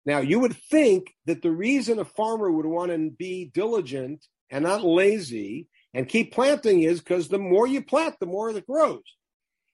Now, 0.04 0.18
you 0.18 0.40
would 0.40 0.56
think 0.56 1.14
that 1.26 1.42
the 1.42 1.52
reason 1.52 2.00
a 2.00 2.04
farmer 2.04 2.50
would 2.50 2.66
want 2.66 2.90
to 2.90 3.10
be 3.10 3.50
diligent 3.54 4.26
and 4.50 4.64
not 4.64 4.82
lazy 4.82 5.68
and 5.94 6.08
keep 6.08 6.32
planting 6.32 6.82
is 6.82 7.00
because 7.00 7.28
the 7.28 7.38
more 7.38 7.66
you 7.66 7.82
plant, 7.82 8.16
the 8.18 8.26
more 8.26 8.50
it 8.50 8.66
grows. 8.66 9.02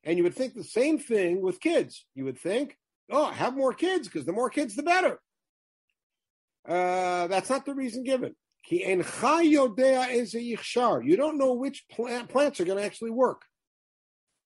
And 0.05 0.19
you 0.19 0.25
would 0.25 0.35
think 0.35 0.55
the 0.55 0.65
same 0.65 0.99
thing 0.99 1.41
with 1.41 1.61
kids. 1.61 2.05
You 2.15 2.25
would 2.27 2.39
think, 2.39 2.77
oh, 3.11 3.31
have 3.31 3.57
more 3.57 3.73
kids 3.73 4.07
because 4.07 4.27
the 4.27 4.33
more 4.33 4.51
kids, 4.51 4.77
the 4.77 4.83
better. 4.83 5.19
Uh, 6.69 7.27
that's 7.29 7.49
not 7.49 7.65
the 7.65 7.75
reason 7.75 8.05
given. 8.05 8.35
You 8.71 8.97
don't 11.17 11.39
know 11.39 11.53
which 11.55 11.85
plant, 11.91 12.29
plants 12.29 12.61
are 12.61 12.65
going 12.65 12.79
to 12.79 12.85
actually 12.85 13.11
work. 13.11 13.43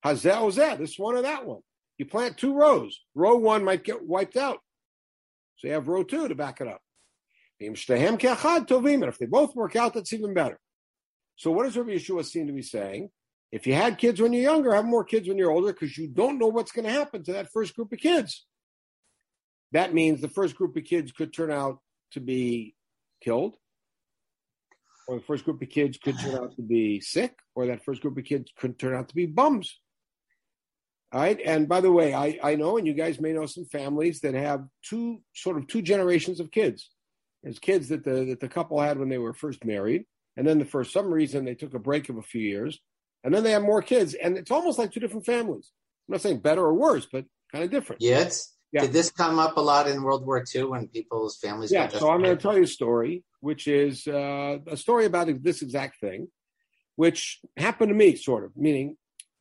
This 0.04 0.24
one 0.98 1.16
or 1.16 1.22
that 1.22 1.46
one. 1.46 1.60
You 1.98 2.06
plant 2.06 2.36
two 2.36 2.54
rows. 2.54 3.00
Row 3.14 3.36
one 3.36 3.64
might 3.64 3.84
get 3.84 4.04
wiped 4.04 4.36
out. 4.36 4.58
So 5.56 5.68
you 5.68 5.74
have 5.74 5.88
row 5.88 6.04
two 6.04 6.28
to 6.28 6.34
back 6.34 6.60
it 6.60 6.68
up. 6.68 6.80
And 7.60 7.76
if 7.76 7.86
they 9.18 9.26
both 9.26 9.56
work 9.56 9.74
out, 9.76 9.94
that's 9.94 10.12
even 10.12 10.34
better. 10.34 10.60
So 11.36 11.50
what 11.50 11.64
does 11.64 11.76
Rabbi 11.76 11.90
Yeshua 11.90 12.24
seem 12.24 12.46
to 12.46 12.52
be 12.52 12.62
saying? 12.62 13.10
If 13.50 13.66
you 13.66 13.74
had 13.74 13.98
kids 13.98 14.20
when 14.20 14.32
you're 14.32 14.42
younger, 14.42 14.74
have 14.74 14.84
more 14.84 15.04
kids 15.04 15.26
when 15.26 15.38
you're 15.38 15.50
older 15.50 15.72
because 15.72 15.96
you 15.96 16.06
don't 16.06 16.38
know 16.38 16.48
what's 16.48 16.70
going 16.70 16.84
to 16.84 16.92
happen 16.92 17.24
to 17.24 17.32
that 17.32 17.50
first 17.52 17.74
group 17.74 17.92
of 17.92 17.98
kids. 17.98 18.46
That 19.72 19.94
means 19.94 20.20
the 20.20 20.28
first 20.28 20.54
group 20.54 20.76
of 20.76 20.84
kids 20.84 21.12
could 21.12 21.32
turn 21.32 21.50
out 21.50 21.78
to 22.12 22.20
be 22.20 22.74
killed, 23.22 23.56
or 25.08 25.16
the 25.16 25.24
first 25.24 25.44
group 25.44 25.62
of 25.62 25.70
kids 25.70 25.96
could 25.96 26.18
turn 26.20 26.34
out 26.34 26.54
to 26.54 26.62
be 26.62 27.00
sick, 27.00 27.34
or 27.54 27.66
that 27.66 27.82
first 27.82 28.02
group 28.02 28.18
of 28.18 28.24
kids 28.24 28.52
could 28.58 28.78
turn 28.78 28.94
out 28.94 29.08
to 29.08 29.14
be 29.14 29.24
bums. 29.24 29.80
All 31.10 31.20
right. 31.20 31.40
And 31.42 31.66
by 31.66 31.80
the 31.80 31.90
way, 31.90 32.12
I, 32.12 32.38
I 32.42 32.54
know, 32.56 32.76
and 32.76 32.86
you 32.86 32.92
guys 32.92 33.18
may 33.18 33.32
know 33.32 33.46
some 33.46 33.64
families 33.64 34.20
that 34.20 34.34
have 34.34 34.66
two 34.82 35.22
sort 35.34 35.56
of 35.56 35.66
two 35.66 35.80
generations 35.80 36.40
of 36.40 36.50
kids. 36.50 36.90
There's 37.42 37.58
kids 37.58 37.88
that 37.88 38.04
the 38.04 38.26
that 38.26 38.40
the 38.40 38.48
couple 38.48 38.78
had 38.80 38.98
when 38.98 39.08
they 39.08 39.16
were 39.16 39.32
first 39.32 39.64
married, 39.64 40.04
and 40.36 40.46
then 40.46 40.58
the, 40.58 40.66
for 40.66 40.84
some 40.84 41.10
reason 41.10 41.46
they 41.46 41.54
took 41.54 41.72
a 41.72 41.78
break 41.78 42.10
of 42.10 42.18
a 42.18 42.22
few 42.22 42.42
years, 42.42 42.78
and 43.24 43.32
then 43.32 43.42
they 43.44 43.52
have 43.52 43.62
more 43.62 43.80
kids, 43.80 44.12
and 44.12 44.36
it's 44.36 44.50
almost 44.50 44.78
like 44.78 44.92
two 44.92 45.00
different 45.00 45.24
families. 45.24 45.70
I'm 46.06 46.12
not 46.12 46.20
saying 46.20 46.40
better 46.40 46.62
or 46.62 46.74
worse, 46.74 47.06
but 47.10 47.24
kind 47.50 47.64
of 47.64 47.70
different. 47.70 48.02
Yeah, 48.02 48.28
yeah. 48.72 48.82
Did 48.82 48.92
this 48.92 49.10
come 49.10 49.38
up 49.38 49.56
a 49.56 49.60
lot 49.60 49.88
in 49.88 50.02
World 50.02 50.26
War 50.26 50.44
II 50.54 50.64
when 50.64 50.88
people's 50.88 51.38
families? 51.38 51.72
Yeah. 51.72 51.88
So 51.88 52.10
I'm 52.10 52.22
going 52.22 52.36
to 52.36 52.42
tell 52.42 52.56
you 52.56 52.64
a 52.64 52.66
story, 52.66 53.24
which 53.40 53.66
is 53.66 54.06
uh, 54.06 54.58
a 54.66 54.76
story 54.76 55.06
about 55.06 55.28
this 55.42 55.62
exact 55.62 56.00
thing, 56.00 56.28
which 56.96 57.40
happened 57.56 57.88
to 57.90 57.94
me, 57.94 58.16
sort 58.16 58.44
of, 58.44 58.56
meaning 58.56 58.96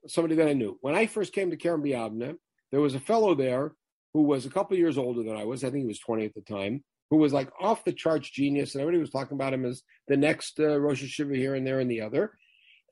somebody 0.07 0.35
that 0.35 0.47
I 0.47 0.53
knew. 0.53 0.77
When 0.81 0.95
I 0.95 1.07
first 1.07 1.33
came 1.33 1.49
to 1.51 1.57
Kerem 1.57 1.83
B'Yavneh, 1.83 2.35
there 2.71 2.79
was 2.79 2.95
a 2.95 2.99
fellow 2.99 3.35
there 3.35 3.73
who 4.13 4.23
was 4.23 4.45
a 4.45 4.49
couple 4.49 4.77
years 4.77 4.97
older 4.97 5.23
than 5.23 5.35
I 5.35 5.43
was. 5.43 5.63
I 5.63 5.69
think 5.69 5.81
he 5.81 5.87
was 5.87 5.99
20 5.99 6.25
at 6.25 6.33
the 6.33 6.41
time, 6.41 6.83
who 7.09 7.17
was 7.17 7.33
like 7.33 7.49
off 7.59 7.83
the 7.83 7.91
charts 7.91 8.29
genius, 8.29 8.73
and 8.73 8.81
everybody 8.81 9.01
was 9.01 9.11
talking 9.11 9.35
about 9.35 9.53
him 9.53 9.65
as 9.65 9.83
the 10.07 10.15
next 10.15 10.59
uh, 10.59 10.79
Rosh 10.79 11.03
HaYeshiva 11.03 11.35
here 11.35 11.55
and 11.55 11.67
there 11.67 11.79
and 11.79 11.91
the 11.91 12.01
other. 12.01 12.31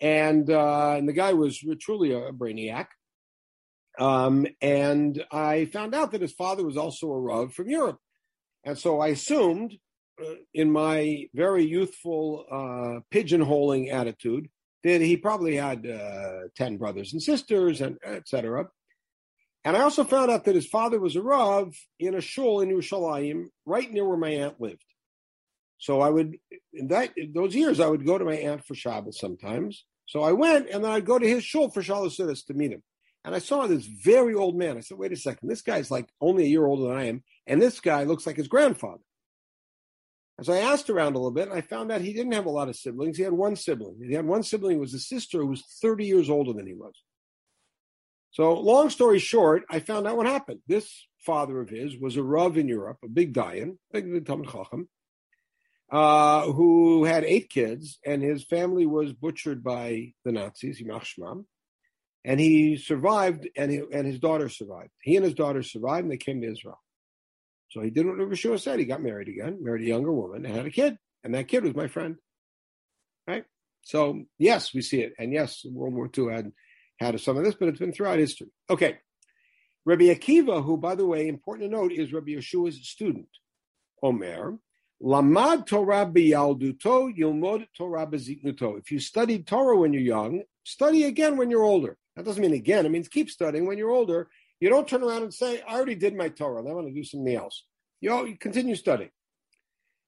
And 0.02 0.50
uh, 0.50 0.96
and 0.98 1.08
the 1.08 1.14
guy 1.14 1.32
was 1.32 1.64
truly 1.80 2.12
a 2.12 2.32
brainiac. 2.32 2.88
Um, 4.00 4.48
and 4.62 5.24
I 5.32 5.66
found 5.66 5.96
out 5.96 6.12
that 6.12 6.22
his 6.22 6.34
father 6.34 6.66
was 6.66 6.78
also 6.78 7.12
a 7.12 7.20
Rav 7.20 7.54
from 7.54 7.70
Europe. 7.70 8.00
And 8.64 8.78
so 8.78 9.00
I 9.00 9.10
assumed, 9.10 9.78
uh, 10.22 10.36
in 10.54 10.72
my 10.72 11.28
very 11.34 11.66
youthful 11.66 12.46
uh, 12.52 13.00
pigeonholing 13.14 13.92
attitude, 13.94 14.50
that 14.84 15.02
he 15.02 15.18
probably 15.18 15.56
had 15.56 15.88
uh, 15.88 16.48
10 16.56 16.78
brothers 16.78 17.14
and 17.14 17.22
sisters 17.22 17.82
and 17.82 17.98
etc. 18.06 18.68
And 19.64 19.76
I 19.76 19.82
also 19.82 20.04
found 20.04 20.30
out 20.30 20.46
that 20.46 20.54
his 20.54 20.68
father 20.68 21.00
was 21.00 21.16
a 21.16 21.24
Rav 21.24 21.76
in 22.00 22.14
a 22.14 22.22
shul 22.22 22.62
in 22.62 22.70
Yerushalayim, 22.70 23.46
right 23.66 23.92
near 23.92 24.08
where 24.08 24.18
my 24.18 24.30
aunt 24.30 24.62
lived. 24.62 24.86
So 25.80 26.02
I 26.02 26.10
would, 26.10 26.38
in 26.72 26.88
that 26.90 27.18
in 27.18 27.34
those 27.34 27.56
years, 27.56 27.80
I 27.80 27.88
would 27.88 28.06
go 28.06 28.18
to 28.18 28.26
my 28.26 28.36
aunt 28.36 28.64
for 28.64 28.76
Shabbos 28.76 29.20
sometimes. 29.20 29.86
So 30.06 30.22
I 30.22 30.34
went, 30.34 30.70
and 30.70 30.84
then 30.84 30.92
I'd 30.92 31.06
go 31.06 31.18
to 31.18 31.28
his 31.28 31.44
shul 31.44 31.70
for 31.70 31.82
Shabbos 31.82 32.18
to 32.18 32.54
meet 32.54 32.72
him. 32.72 32.84
And 33.26 33.34
I 33.34 33.40
saw 33.40 33.66
this 33.66 33.86
very 33.86 34.36
old 34.36 34.56
man. 34.56 34.78
I 34.78 34.82
said, 34.82 35.00
wait 35.00 35.12
a 35.12 35.18
second, 35.18 35.50
this 35.50 35.64
guy's 35.64 35.90
like 35.90 36.08
only 36.22 36.44
a 36.46 36.48
year 36.48 36.66
older 36.66 36.88
than 36.88 36.98
I 36.98 37.06
am, 37.06 37.24
and 37.48 37.60
this 37.60 37.80
guy 37.80 38.04
looks 38.04 38.28
like 38.28 38.38
his 38.38 38.48
grandfather. 38.48 39.02
And 40.38 40.46
so 40.46 40.54
I 40.54 40.58
asked 40.58 40.90
around 40.92 41.14
a 41.14 41.18
little 41.18 41.32
bit, 41.32 41.50
and 41.50 41.58
I 41.58 41.62
found 41.62 41.92
out 41.92 42.02
he 42.02 42.14
didn't 42.14 42.34
have 42.34 42.46
a 42.46 42.52
lot 42.52 42.70
of 42.70 42.76
siblings. 42.76 43.18
He 43.18 43.24
had 43.24 43.34
one 43.34 43.56
sibling. 43.56 43.98
He 44.06 44.14
had 44.14 44.26
one 44.26 44.44
sibling 44.44 44.76
who 44.76 44.82
was 44.82 44.94
a 44.94 45.00
sister 45.00 45.40
who 45.40 45.48
was 45.48 45.64
30 45.82 46.06
years 46.06 46.30
older 46.30 46.54
than 46.54 46.68
he 46.68 46.74
was. 46.74 46.94
So, 48.30 48.54
long 48.54 48.90
story 48.90 49.18
short, 49.20 49.64
I 49.72 49.80
found 49.80 50.06
out 50.06 50.18
what 50.18 50.28
happened. 50.28 50.60
This 50.68 51.08
father 51.20 51.62
of 51.62 51.70
his 51.70 51.98
was 51.98 52.18
a 52.18 52.24
Rav 52.24 52.58
in 52.58 52.68
Europe, 52.68 52.98
a 53.04 53.08
big 53.08 53.34
Dayan, 53.34 53.78
big 53.92 54.26
Talmid 54.26 54.52
Chacham, 54.52 54.90
uh, 55.90 56.52
who 56.52 57.06
had 57.06 57.24
eight 57.24 57.50
kids, 57.50 57.98
and 58.06 58.22
his 58.22 58.44
family 58.44 58.86
was 58.86 59.14
butchered 59.14 59.64
by 59.64 60.14
the 60.26 60.34
Nazis, 60.34 60.82
Yimach 60.82 61.06
Shmam, 61.06 61.46
and 62.26 62.40
he 62.40 62.76
survived, 62.76 63.48
and, 63.56 63.72
he, 63.72 63.84
and 63.94 64.08
his 64.08 64.20
daughter 64.20 64.50
survived. 64.50 64.90
He 65.00 65.16
and 65.16 65.24
his 65.24 65.36
daughter 65.36 65.62
survived, 65.62 66.06
and 66.06 66.12
they 66.12 66.18
came 66.18 66.42
to 66.42 66.52
Israel. 66.52 66.82
So 67.70 67.82
he 67.82 67.92
did 67.92 68.08
what 68.08 68.18
Yeshua 68.18 68.60
said. 68.60 68.80
He 68.80 68.86
got 68.86 69.04
married 69.04 69.28
again, 69.28 69.60
married 69.62 69.84
a 69.84 69.90
younger 69.90 70.12
woman, 70.12 70.44
and 70.44 70.56
had 70.56 70.66
a 70.66 70.72
kid. 70.72 70.98
And 71.24 71.36
that 71.36 71.48
kid 71.48 71.64
was 71.64 71.76
my 71.76 71.88
friend. 71.88 72.16
Right? 73.28 73.46
So 73.84 74.24
yes, 74.40 74.74
we 74.74 74.82
see 74.82 75.02
it. 75.02 75.14
And 75.20 75.32
yes, 75.32 75.64
World 75.66 75.94
War 75.94 76.10
II 76.18 76.34
had 76.34 76.52
had 77.00 77.20
some 77.22 77.38
of 77.38 77.44
this, 77.44 77.54
but 77.54 77.68
it's 77.68 77.80
been 77.80 77.94
throughout 77.94 78.18
history. 78.18 78.48
Okay. 78.70 78.98
Rabbi 79.86 80.06
Akiva, 80.06 80.64
who, 80.64 80.78
by 80.78 80.96
the 80.96 81.06
way, 81.06 81.28
important 81.28 81.70
to 81.70 81.78
note, 81.78 81.92
is 81.92 82.12
Rabbi 82.12 82.32
Yeshua's 82.32 82.88
student. 82.88 83.30
Omer, 84.02 84.58
Lamad 85.04 85.68
Torah 85.68 86.08
biyalduto, 86.08 87.16
yilmod 87.16 87.68
Torah 87.78 88.08
beziknuto. 88.08 88.80
If 88.80 88.92
you 88.92 89.00
studied 89.00 89.46
Torah 89.46 89.78
when 89.78 89.94
you're 89.94 90.02
young, 90.02 90.42
study 90.64 91.04
again 91.04 91.38
when 91.38 91.52
you're 91.52 91.64
older. 91.64 91.98
That 92.16 92.26
doesn't 92.26 92.42
mean 92.42 92.54
again. 92.54 92.86
It 92.86 92.92
means 92.92 93.08
keep 93.08 93.30
studying 93.30 93.66
when 93.66 93.78
you're 93.78 93.92
older 93.92 94.30
you 94.60 94.70
don't 94.70 94.88
turn 94.88 95.04
around 95.04 95.24
and 95.24 95.34
say, 95.34 95.62
I 95.62 95.76
already 95.76 95.96
did 95.96 96.16
my 96.16 96.30
Torah. 96.30 96.60
I 96.60 96.74
want 96.74 96.88
to 96.88 96.94
do 96.94 97.04
something 97.04 97.36
else. 97.36 97.66
You, 98.02 98.36
continue 98.40 98.76
studying. 98.76 99.12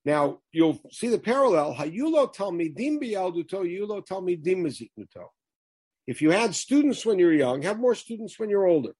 Now, 0.06 0.40
you'll 0.52 0.80
see 0.92 1.10
the 1.10 1.20
parallel. 1.20 1.76
Hayulo 1.76 2.34
talmidim 2.34 3.02
bialduto, 3.02 3.66
yulo 3.66 4.06
talmidim 4.08 4.64
maziknuto. 4.66 5.28
If 6.06 6.22
you 6.22 6.32
had 6.32 6.56
students 6.56 7.06
when 7.06 7.20
you're 7.20 7.34
young, 7.34 7.64
have 7.64 7.80
more 7.80 7.96
students 7.96 8.40
when 8.40 8.50
you're 8.50 8.66
older. 8.66 8.94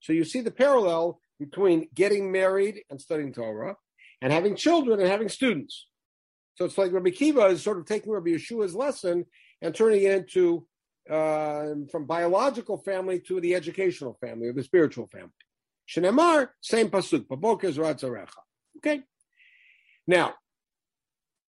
So 0.00 0.12
you 0.12 0.24
see 0.24 0.40
the 0.40 0.52
parallel 0.52 1.18
between 1.40 1.88
getting 1.92 2.30
married 2.30 2.82
and 2.88 3.00
studying 3.00 3.32
Torah 3.32 3.76
and 4.20 4.32
having 4.32 4.54
children 4.54 5.00
and 5.00 5.08
having 5.08 5.28
students. 5.28 5.88
So 6.54 6.64
it's 6.64 6.78
like 6.78 6.92
Rabbi 6.92 7.10
Kiva 7.10 7.46
is 7.46 7.62
sort 7.62 7.78
of 7.78 7.86
taking 7.86 8.12
Rabbi 8.12 8.30
Yeshua's 8.30 8.74
lesson 8.74 9.26
and 9.60 9.74
turning 9.74 10.02
it 10.02 10.12
into 10.12 10.66
uh, 11.10 11.74
from 11.90 12.06
biological 12.06 12.78
family 12.78 13.20
to 13.20 13.40
the 13.40 13.54
educational 13.54 14.16
family 14.20 14.48
or 14.48 14.52
the 14.52 14.62
spiritual 14.62 15.06
family. 15.08 15.30
Shenemar, 15.88 16.48
same 16.60 16.88
pasuk. 16.88 17.26
Baboker 17.26 17.72
Zarecha. 17.72 18.28
Okay. 18.78 19.02
Now, 20.06 20.34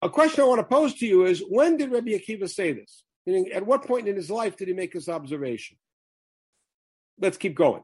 a 0.02 0.10
question 0.10 0.44
I 0.44 0.48
want 0.48 0.60
to 0.60 0.76
pose 0.76 0.94
to 0.96 1.08
you 1.08 1.26
is: 1.26 1.40
When 1.40 1.78
did 1.78 1.92
Rabbi 1.92 2.12
Akiva 2.12 2.50
say 2.50 2.74
this? 2.74 3.04
Meaning, 3.26 3.52
at 3.52 3.66
what 3.66 3.86
point 3.86 4.08
in 4.08 4.16
his 4.16 4.30
life 4.30 4.56
did 4.56 4.68
he 4.68 4.74
make 4.74 4.94
this 4.94 5.10
observation? 5.10 5.78
Let's 7.20 7.38
keep 7.38 7.56
going. 7.56 7.84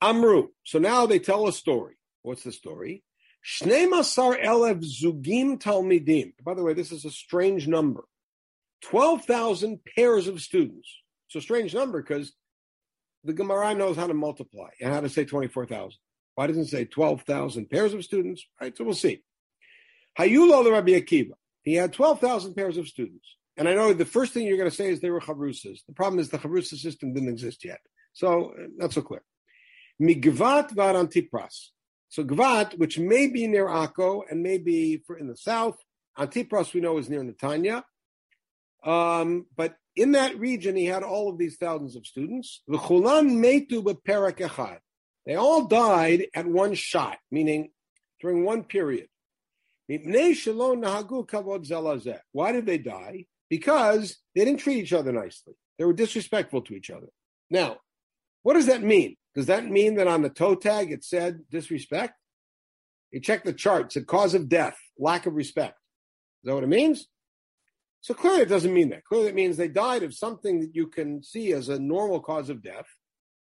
Amru. 0.00 0.48
So 0.64 0.78
now 0.78 1.06
they 1.06 1.18
tell 1.18 1.46
a 1.46 1.52
story. 1.52 1.96
What's 2.22 2.44
the 2.44 2.52
story? 2.52 3.04
Shnemasar 3.44 4.42
elev 4.44 4.84
zugim 4.84 5.60
talmidim. 5.60 6.32
By 6.42 6.54
the 6.54 6.62
way, 6.62 6.74
this 6.74 6.92
is 6.92 7.04
a 7.04 7.10
strange 7.10 7.68
number. 7.68 8.04
12,000 8.82 9.80
pairs 9.96 10.28
of 10.28 10.40
students. 10.40 10.88
It's 11.28 11.36
a 11.36 11.40
strange 11.40 11.74
number 11.74 12.00
because 12.00 12.32
the 13.24 13.32
Gemara 13.32 13.74
knows 13.74 13.96
how 13.96 14.06
to 14.06 14.14
multiply 14.14 14.70
and 14.80 14.92
how 14.92 15.00
to 15.00 15.08
say 15.08 15.24
24,000. 15.24 15.98
Why 16.34 16.46
doesn't 16.46 16.62
it 16.64 16.68
say 16.68 16.84
12,000 16.84 17.68
pairs 17.68 17.94
of 17.94 18.04
students? 18.04 18.44
Right, 18.60 18.76
so 18.76 18.84
we'll 18.84 18.94
see. 18.94 19.22
Hayula 20.18 20.70
Rabbi 20.70 20.92
Akiva. 20.92 21.32
He 21.62 21.74
had 21.74 21.92
12,000 21.92 22.54
pairs 22.54 22.76
of 22.76 22.88
students. 22.88 23.26
And 23.56 23.68
I 23.68 23.74
know 23.74 23.92
the 23.92 24.04
first 24.04 24.32
thing 24.32 24.46
you're 24.46 24.56
going 24.56 24.70
to 24.70 24.74
say 24.74 24.88
is 24.88 25.00
they 25.00 25.10
were 25.10 25.20
chavrusas. 25.20 25.80
The 25.86 25.94
problem 25.94 26.20
is 26.20 26.28
the 26.28 26.38
chavrusa 26.38 26.76
system 26.76 27.12
didn't 27.12 27.28
exist 27.28 27.64
yet. 27.64 27.80
So 28.12 28.52
uh, 28.52 28.66
not 28.76 28.92
so 28.92 29.02
clear. 29.02 29.22
Migvat 30.00 30.70
var 30.72 30.94
antipras. 30.94 31.70
So 32.08 32.24
Gvat, 32.24 32.78
which 32.78 32.98
may 32.98 33.26
be 33.26 33.46
near 33.48 33.66
Akko 33.66 34.22
and 34.30 34.42
may 34.42 34.58
be 34.58 35.02
in 35.18 35.26
the 35.26 35.36
south. 35.36 35.76
Antipras 36.16 36.72
we 36.72 36.80
know 36.80 36.98
is 36.98 37.10
near 37.10 37.22
Netanya. 37.22 37.82
Um, 38.84 39.46
but 39.56 39.76
in 39.96 40.12
that 40.12 40.38
region, 40.38 40.76
he 40.76 40.86
had 40.86 41.02
all 41.02 41.28
of 41.28 41.38
these 41.38 41.56
thousands 41.56 41.96
of 41.96 42.06
students. 42.06 42.62
They 45.26 45.34
all 45.34 45.66
died 45.66 46.26
at 46.34 46.46
one 46.46 46.74
shot, 46.74 47.18
meaning 47.30 47.70
during 48.20 48.44
one 48.44 48.64
period. 48.64 49.08
Why 52.32 52.52
did 52.52 52.66
they 52.66 52.78
die? 52.78 53.26
Because 53.50 54.16
they 54.34 54.44
didn't 54.44 54.60
treat 54.60 54.78
each 54.78 54.92
other 54.92 55.12
nicely. 55.12 55.54
They 55.78 55.84
were 55.84 55.92
disrespectful 55.92 56.62
to 56.62 56.74
each 56.74 56.90
other. 56.90 57.08
Now, 57.50 57.78
what 58.42 58.54
does 58.54 58.66
that 58.66 58.82
mean? 58.82 59.16
Does 59.34 59.46
that 59.46 59.64
mean 59.66 59.96
that 59.96 60.06
on 60.06 60.22
the 60.22 60.30
toe 60.30 60.54
tag 60.54 60.92
it 60.92 61.04
said 61.04 61.40
disrespect? 61.50 62.14
You 63.10 63.20
check 63.20 63.44
the 63.44 63.52
chart, 63.52 63.86
it 63.86 63.92
said 63.92 64.06
cause 64.06 64.34
of 64.34 64.48
death, 64.48 64.78
lack 64.98 65.26
of 65.26 65.34
respect. 65.34 65.78
Is 66.42 66.48
that 66.48 66.54
what 66.54 66.64
it 66.64 66.68
means? 66.68 67.06
So 68.00 68.14
clearly 68.14 68.42
it 68.42 68.48
doesn't 68.48 68.72
mean 68.72 68.90
that. 68.90 69.04
Clearly 69.04 69.28
it 69.28 69.34
means 69.34 69.56
they 69.56 69.68
died 69.68 70.02
of 70.02 70.14
something 70.14 70.60
that 70.60 70.74
you 70.74 70.86
can 70.86 71.22
see 71.22 71.52
as 71.52 71.68
a 71.68 71.78
normal 71.78 72.20
cause 72.20 72.48
of 72.48 72.62
death. 72.62 72.86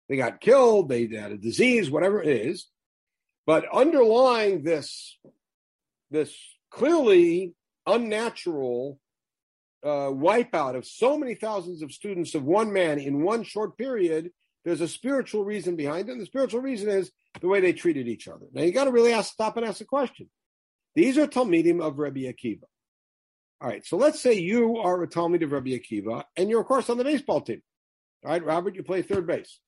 They 0.09 0.17
got 0.17 0.41
killed, 0.41 0.89
they 0.89 1.07
had 1.07 1.31
a 1.31 1.37
disease, 1.37 1.89
whatever 1.89 2.21
it 2.21 2.27
is. 2.27 2.67
But 3.45 3.65
underlying 3.73 4.63
this, 4.63 5.17
this 6.09 6.35
clearly 6.69 7.53
unnatural 7.87 8.99
uh, 9.83 10.11
wipeout 10.11 10.75
of 10.75 10.85
so 10.85 11.17
many 11.17 11.35
thousands 11.35 11.81
of 11.81 11.91
students 11.91 12.35
of 12.35 12.43
one 12.43 12.73
man 12.73 12.99
in 12.99 13.23
one 13.23 13.43
short 13.43 13.77
period, 13.77 14.31
there's 14.63 14.81
a 14.81 14.87
spiritual 14.87 15.43
reason 15.43 15.75
behind 15.75 16.09
it. 16.09 16.13
And 16.13 16.21
the 16.21 16.25
spiritual 16.25 16.61
reason 16.61 16.89
is 16.89 17.11
the 17.39 17.47
way 17.47 17.61
they 17.61 17.73
treated 17.73 18.07
each 18.07 18.27
other. 18.27 18.45
Now 18.53 18.63
you 18.63 18.71
got 18.71 18.85
to 18.85 18.91
really 18.91 19.13
ask, 19.13 19.31
stop 19.31 19.57
and 19.57 19.65
ask 19.65 19.81
a 19.81 19.85
question. 19.85 20.29
These 20.93 21.17
are 21.17 21.25
Talmidim 21.25 21.81
of 21.81 21.99
Rabbi 21.99 22.21
Akiva. 22.21 22.63
All 23.61 23.67
right, 23.67 23.85
so 23.85 23.95
let's 23.95 24.19
say 24.19 24.33
you 24.33 24.77
are 24.77 25.03
a 25.03 25.07
Talmid 25.07 25.43
of 25.43 25.51
Rabbi 25.51 25.69
Akiva, 25.69 26.23
and 26.35 26.49
you're 26.49 26.61
of 26.61 26.65
course 26.65 26.89
on 26.89 26.97
the 26.97 27.03
baseball 27.03 27.41
team. 27.41 27.61
All 28.25 28.31
right, 28.31 28.43
Robert, 28.43 28.75
you 28.75 28.81
play 28.81 29.03
third 29.03 29.27
base 29.27 29.59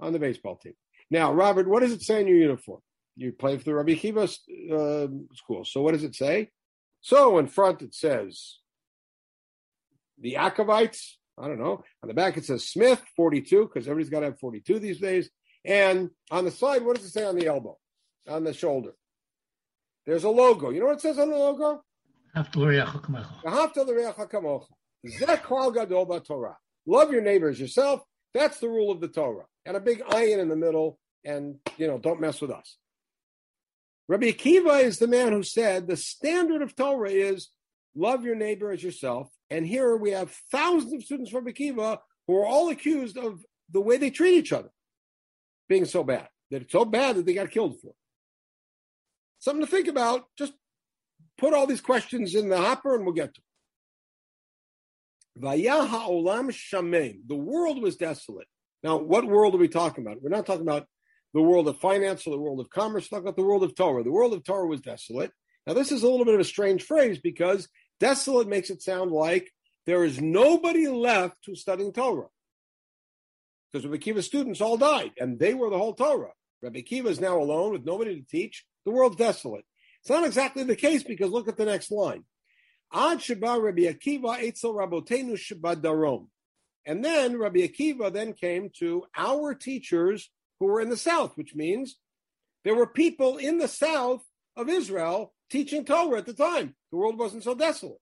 on 0.00 0.14
the 0.14 0.18
baseball 0.18 0.56
team. 0.56 0.72
Now, 1.10 1.30
Robert, 1.32 1.68
what 1.68 1.80
does 1.80 1.92
it 1.92 2.00
say 2.00 2.22
in 2.22 2.26
your 2.26 2.38
uniform? 2.38 2.80
You 3.16 3.32
play 3.32 3.58
for 3.58 3.64
the 3.64 3.74
Rabbi 3.74 3.92
Akiva 3.92 4.24
uh, 4.24 5.08
school. 5.34 5.64
So 5.66 5.82
what 5.82 5.92
does 5.92 6.04
it 6.04 6.14
say? 6.14 6.50
So 7.02 7.38
in 7.38 7.46
front 7.46 7.82
it 7.82 7.94
says 7.94 8.58
the 10.18 10.34
Akavites. 10.34 11.12
I 11.36 11.46
don't 11.46 11.60
know. 11.60 11.84
On 12.02 12.08
the 12.08 12.14
back 12.14 12.38
it 12.38 12.46
says 12.46 12.66
Smith 12.66 13.02
42 13.14 13.66
because 13.66 13.86
everybody's 13.86 14.10
got 14.10 14.20
to 14.20 14.26
have 14.26 14.40
42 14.40 14.78
these 14.78 15.00
days. 15.00 15.28
And 15.66 16.10
on 16.30 16.46
the 16.46 16.50
side, 16.50 16.82
what 16.82 16.96
does 16.96 17.04
it 17.04 17.10
say 17.10 17.24
on 17.24 17.36
the 17.36 17.46
elbow, 17.46 17.76
on 18.26 18.44
the 18.44 18.54
shoulder? 18.54 18.92
There's 20.06 20.24
a 20.24 20.30
logo. 20.30 20.70
You 20.70 20.80
know 20.80 20.86
what 20.86 20.96
it 20.96 21.02
says 21.02 21.18
on 21.18 21.30
the 21.30 21.36
logo? 21.36 21.82
Love 26.86 27.12
your 27.12 27.22
neighbors 27.22 27.60
yourself. 27.60 28.02
That's 28.32 28.58
the 28.58 28.68
rule 28.68 28.90
of 28.90 29.00
the 29.00 29.08
Torah. 29.08 29.44
And 29.64 29.76
a 29.76 29.80
big 29.80 30.02
iron 30.08 30.40
in 30.40 30.48
the 30.48 30.56
middle, 30.56 30.98
and 31.24 31.56
you 31.78 31.86
know, 31.86 31.98
don't 31.98 32.20
mess 32.20 32.40
with 32.40 32.50
us. 32.50 32.76
Rabbi 34.08 34.26
Akiva 34.26 34.82
is 34.82 34.98
the 34.98 35.06
man 35.06 35.32
who 35.32 35.42
said 35.42 35.86
the 35.86 35.96
standard 35.96 36.60
of 36.60 36.76
Torah 36.76 37.10
is 37.10 37.48
love 37.94 38.24
your 38.24 38.34
neighbor 38.34 38.70
as 38.70 38.82
yourself. 38.82 39.30
And 39.48 39.66
here 39.66 39.96
we 39.96 40.10
have 40.10 40.36
thousands 40.50 40.92
of 40.92 41.04
students 41.04 41.30
from 41.30 41.46
Akiva 41.46 41.98
who 42.26 42.36
are 42.36 42.46
all 42.46 42.68
accused 42.70 43.16
of 43.16 43.44
the 43.70 43.80
way 43.80 43.96
they 43.96 44.10
treat 44.10 44.36
each 44.36 44.52
other 44.52 44.70
being 45.68 45.84
so 45.84 46.02
bad. 46.04 46.28
That 46.50 46.62
it's 46.62 46.72
so 46.72 46.84
bad 46.84 47.16
that 47.16 47.26
they 47.26 47.34
got 47.34 47.50
killed 47.50 47.80
for. 47.80 47.92
Something 49.38 49.64
to 49.64 49.70
think 49.70 49.88
about. 49.88 50.24
Just 50.36 50.52
put 51.38 51.54
all 51.54 51.66
these 51.66 51.80
questions 51.80 52.34
in 52.34 52.48
the 52.48 52.58
hopper 52.58 52.94
and 52.94 53.04
we'll 53.04 53.14
get 53.14 53.34
to 53.34 53.40
olam 55.40 56.50
shamem. 56.50 57.18
The 57.26 57.34
world 57.34 57.82
was 57.82 57.96
desolate. 57.96 58.46
Now, 58.82 58.98
what 58.98 59.24
world 59.24 59.54
are 59.54 59.58
we 59.58 59.68
talking 59.68 60.04
about? 60.04 60.22
We're 60.22 60.28
not 60.28 60.46
talking 60.46 60.62
about 60.62 60.86
the 61.32 61.42
world 61.42 61.68
of 61.68 61.78
finance 61.78 62.26
or 62.26 62.30
the 62.30 62.40
world 62.40 62.60
of 62.60 62.70
commerce. 62.70 63.08
We're 63.10 63.18
talking 63.18 63.28
about 63.28 63.36
the 63.36 63.46
world 63.46 63.64
of 63.64 63.74
Torah. 63.74 64.04
The 64.04 64.12
world 64.12 64.34
of 64.34 64.44
Torah 64.44 64.66
was 64.66 64.80
desolate. 64.80 65.32
Now, 65.66 65.72
this 65.72 65.90
is 65.90 66.02
a 66.02 66.08
little 66.08 66.26
bit 66.26 66.34
of 66.34 66.40
a 66.40 66.44
strange 66.44 66.84
phrase 66.84 67.18
because 67.18 67.68
desolate 67.98 68.48
makes 68.48 68.70
it 68.70 68.82
sound 68.82 69.10
like 69.10 69.50
there 69.86 70.04
is 70.04 70.20
nobody 70.20 70.86
left 70.88 71.38
who's 71.46 71.62
studying 71.62 71.92
Torah. 71.92 72.28
Because 73.72 73.86
Rabbi 73.86 73.96
Akiva's 73.96 74.26
students 74.26 74.60
all 74.60 74.76
died, 74.76 75.12
and 75.18 75.38
they 75.38 75.54
were 75.54 75.70
the 75.70 75.78
whole 75.78 75.94
Torah. 75.94 76.32
Rabbi 76.62 76.80
Akiva 76.80 77.06
is 77.06 77.20
now 77.20 77.38
alone 77.38 77.72
with 77.72 77.84
nobody 77.84 78.20
to 78.20 78.26
teach. 78.26 78.64
The 78.84 78.92
world's 78.92 79.16
desolate. 79.16 79.64
It's 80.04 80.10
not 80.10 80.26
exactly 80.26 80.64
the 80.64 80.76
case 80.76 81.02
because 81.02 81.30
look 81.30 81.48
at 81.48 81.56
the 81.56 81.64
next 81.64 81.90
line. 81.90 82.24
Ad 82.92 83.22
Sheba 83.22 83.58
Rabbi 83.58 83.84
Akiva 83.84 84.38
Eitzel 84.38 84.74
Rabotenu 84.74 85.38
Sheba 85.38 85.76
Darom. 85.76 86.26
And 86.84 87.02
then 87.02 87.38
Rabbi 87.38 87.60
Akiva 87.60 88.12
then 88.12 88.34
came 88.34 88.70
to 88.80 89.04
our 89.16 89.54
teachers 89.54 90.30
who 90.60 90.66
were 90.66 90.82
in 90.82 90.90
the 90.90 90.98
south, 90.98 91.38
which 91.38 91.54
means 91.54 91.96
there 92.64 92.74
were 92.74 92.86
people 92.86 93.38
in 93.38 93.56
the 93.56 93.66
south 93.66 94.22
of 94.58 94.68
Israel 94.68 95.32
teaching 95.48 95.86
Torah 95.86 96.18
at 96.18 96.26
the 96.26 96.34
time. 96.34 96.74
The 96.90 96.98
world 96.98 97.18
wasn't 97.18 97.44
so 97.44 97.54
desolate. 97.54 97.96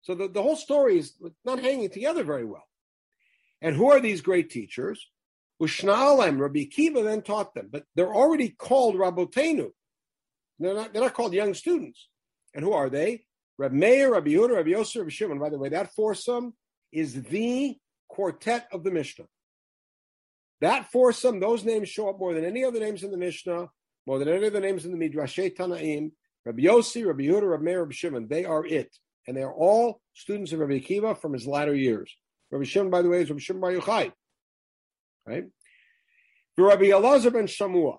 So 0.00 0.14
the, 0.14 0.28
the 0.28 0.42
whole 0.42 0.56
story 0.56 0.98
is 0.98 1.12
not 1.44 1.60
hanging 1.60 1.90
together 1.90 2.24
very 2.24 2.46
well. 2.46 2.66
And 3.60 3.76
who 3.76 3.90
are 3.90 4.00
these 4.00 4.22
great 4.22 4.48
teachers? 4.48 5.06
Ushna'alem, 5.60 6.40
Rabbi 6.40 6.60
Akiva 6.60 7.04
then 7.04 7.20
taught 7.20 7.52
them, 7.52 7.68
but 7.70 7.84
they're 7.94 8.14
already 8.14 8.48
called 8.48 8.94
Rabotenu. 8.94 9.72
They're 10.62 10.74
not, 10.74 10.92
they're 10.92 11.02
not 11.02 11.14
called 11.14 11.34
young 11.34 11.54
students. 11.54 12.08
And 12.54 12.64
who 12.64 12.72
are 12.72 12.88
they? 12.88 13.24
Rabbi 13.58 13.74
Meir, 13.74 14.12
Rabbi 14.12 14.30
Yehuda, 14.30 14.56
Rabbi 14.56 14.70
Yosef, 14.70 15.00
Rabbi 15.00 15.10
Shimon. 15.10 15.38
By 15.38 15.50
the 15.50 15.58
way, 15.58 15.70
that 15.70 15.94
foursome 15.94 16.54
is 16.92 17.22
the 17.22 17.76
quartet 18.08 18.68
of 18.72 18.84
the 18.84 18.90
Mishnah. 18.90 19.24
That 20.60 20.90
foursome, 20.92 21.40
those 21.40 21.64
names 21.64 21.88
show 21.88 22.08
up 22.08 22.18
more 22.18 22.34
than 22.34 22.44
any 22.44 22.64
other 22.64 22.80
names 22.80 23.02
in 23.02 23.10
the 23.10 23.16
Mishnah, 23.16 23.68
more 24.06 24.18
than 24.18 24.28
any 24.28 24.46
other 24.46 24.60
names 24.60 24.84
in 24.84 24.96
the 24.96 25.08
Midrashay 25.08 25.56
Tanaim. 25.56 26.12
Rabbi 26.44 26.62
Yossi, 26.62 27.06
Rabbi 27.06 27.22
Yehuda, 27.22 27.50
Rabbi 27.50 27.62
Meir, 27.62 27.80
Rabbi 27.80 27.92
Shimon. 27.92 28.28
They 28.28 28.44
are 28.44 28.64
it. 28.64 28.94
And 29.26 29.36
they 29.36 29.42
are 29.42 29.52
all 29.52 30.00
students 30.14 30.52
of 30.52 30.60
Rabbi 30.60 30.80
Akiva 30.80 31.20
from 31.20 31.32
his 31.32 31.46
latter 31.46 31.74
years. 31.74 32.14
Rabbi 32.50 32.64
Shimon, 32.64 32.90
by 32.90 33.02
the 33.02 33.08
way, 33.08 33.22
is 33.22 33.30
Rabbi 33.30 33.40
Shimon 33.40 33.60
Bar 33.60 33.72
Yochai. 33.72 34.12
Right? 35.26 35.44
Rabbi 36.58 36.84
Elazar 36.86 37.32
ben 37.32 37.46
Shamua. 37.46 37.98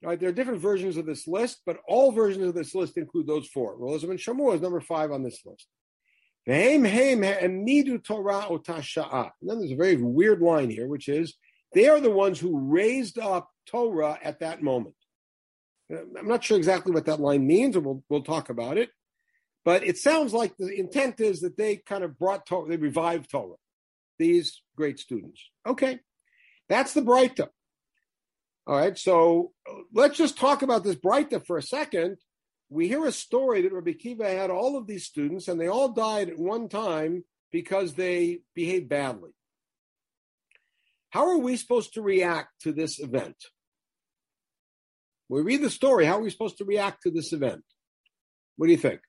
Right, 0.00 0.20
there 0.20 0.28
are 0.28 0.32
different 0.32 0.60
versions 0.60 0.96
of 0.96 1.06
this 1.06 1.26
list, 1.26 1.62
but 1.66 1.78
all 1.88 2.12
versions 2.12 2.46
of 2.46 2.54
this 2.54 2.72
list 2.72 2.96
include 2.96 3.26
those 3.26 3.48
four. 3.48 3.76
Elazar 3.78 4.06
ben 4.06 4.16
Shamua 4.16 4.54
is 4.54 4.60
number 4.60 4.80
five 4.80 5.10
on 5.10 5.24
this 5.24 5.40
list. 5.44 5.66
And 6.46 6.54
then 6.54 6.82
there's 9.58 9.72
a 9.72 9.76
very 9.76 9.96
weird 9.96 10.40
line 10.40 10.70
here, 10.70 10.86
which 10.86 11.08
is 11.08 11.34
they 11.74 11.88
are 11.88 12.00
the 12.00 12.10
ones 12.10 12.38
who 12.38 12.58
raised 12.58 13.18
up 13.18 13.50
Torah 13.66 14.18
at 14.22 14.38
that 14.40 14.62
moment. 14.62 14.94
Uh, 15.92 15.98
I'm 16.18 16.28
not 16.28 16.44
sure 16.44 16.56
exactly 16.56 16.92
what 16.92 17.06
that 17.06 17.20
line 17.20 17.46
means, 17.46 17.76
and 17.76 17.84
we'll, 17.84 18.02
we'll 18.08 18.22
talk 18.22 18.50
about 18.50 18.78
it. 18.78 18.90
But 19.64 19.84
it 19.84 19.98
sounds 19.98 20.32
like 20.32 20.56
the 20.56 20.72
intent 20.72 21.20
is 21.20 21.40
that 21.40 21.56
they 21.58 21.76
kind 21.76 22.04
of 22.04 22.18
brought 22.18 22.46
Torah, 22.46 22.68
they 22.68 22.76
revived 22.76 23.30
Torah, 23.30 23.56
these 24.18 24.62
great 24.76 24.98
students. 24.98 25.42
Okay, 25.66 25.98
that's 26.68 26.94
the 26.94 27.02
Breita. 27.02 27.48
All 28.68 28.76
right, 28.76 28.98
so 28.98 29.52
uh, 29.66 29.76
let's 29.94 30.18
just 30.18 30.36
talk 30.36 30.60
about 30.60 30.84
this 30.84 30.94
Breita 30.94 31.46
for 31.46 31.56
a 31.56 31.62
second. 31.62 32.18
We 32.68 32.86
hear 32.86 33.06
a 33.06 33.12
story 33.12 33.62
that 33.62 33.72
Rabbi 33.72 33.92
Kiva 33.92 34.28
had 34.28 34.50
all 34.50 34.76
of 34.76 34.86
these 34.86 35.06
students, 35.06 35.48
and 35.48 35.58
they 35.58 35.68
all 35.68 35.88
died 35.88 36.28
at 36.28 36.38
one 36.38 36.68
time 36.68 37.24
because 37.50 37.94
they 37.94 38.40
behaved 38.54 38.90
badly. 38.90 39.30
How 41.08 41.30
are 41.30 41.38
we 41.38 41.56
supposed 41.56 41.94
to 41.94 42.02
react 42.02 42.60
to 42.64 42.72
this 42.72 43.00
event? 43.00 43.36
We 45.30 45.40
read 45.40 45.62
the 45.62 45.70
story. 45.70 46.04
How 46.04 46.18
are 46.18 46.22
we 46.22 46.28
supposed 46.28 46.58
to 46.58 46.66
react 46.66 47.04
to 47.04 47.10
this 47.10 47.32
event? 47.32 47.64
What 48.56 48.66
do 48.66 48.72
you 48.72 48.78
think? 48.78 49.00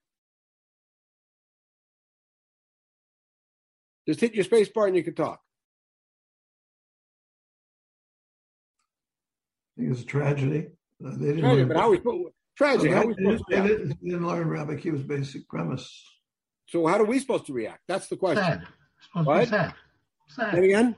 Just 4.07 4.21
hit 4.21 4.35
your 4.35 4.45
space 4.45 4.69
bar 4.69 4.87
and 4.87 4.95
you 4.95 5.03
can 5.03 5.15
talk. 5.15 5.41
Think 9.79 9.91
it's 9.91 10.01
a 10.01 10.05
tragedy. 10.05 10.67
Uh, 11.05 11.11
they 11.17 11.27
didn't 11.27 11.39
Tragic, 11.41 11.57
learn, 11.59 11.67
but 11.69 11.77
how 11.77 11.89
we 11.91 11.99
tragic? 12.57 12.91
How 12.91 13.01
they, 13.01 13.07
we 13.07 13.13
supposed 13.15 13.43
they 13.49 13.55
to 13.55 13.61
react? 13.61 13.67
didn't, 13.79 13.89
they 14.01 14.09
didn't 14.09 14.27
learn 14.27 14.47
Rabbi 14.49 14.73
Akiva's 14.75 15.03
basic 15.03 15.47
premise. 15.47 16.03
So 16.67 16.85
how 16.87 16.99
are 16.99 17.05
we 17.05 17.19
supposed 17.19 17.45
to 17.47 17.53
react? 17.53 17.81
That's 17.87 18.07
the 18.07 18.17
question. 18.17 18.43
Sad. 18.43 18.67
Supposed 19.01 19.25
to 19.25 19.29
What? 19.31 19.39
be 19.39 19.45
sad. 19.45 19.73
Sad. 20.27 20.53
And 20.55 20.65
You 20.65 20.95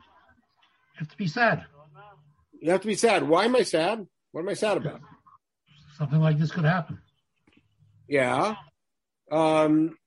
have 0.96 1.10
to 1.10 1.18
be 1.18 1.28
sad. 1.28 1.66
you 2.62 2.72
have 2.72 2.82
to 2.82 2.88
be 2.88 2.96
sad. 2.96 3.28
Why 3.28 3.46
am 3.46 3.56
I 3.56 3.64
sad? 3.64 4.06
What 4.32 4.42
am 4.42 4.50
I 4.50 4.54
sad 4.54 4.78
about? 4.78 5.02
Something 5.98 6.20
like 6.20 6.38
this 6.40 6.52
could 6.52 6.66
happen. 6.66 7.00
Yeah. 8.08 8.56
Um, 9.32 9.98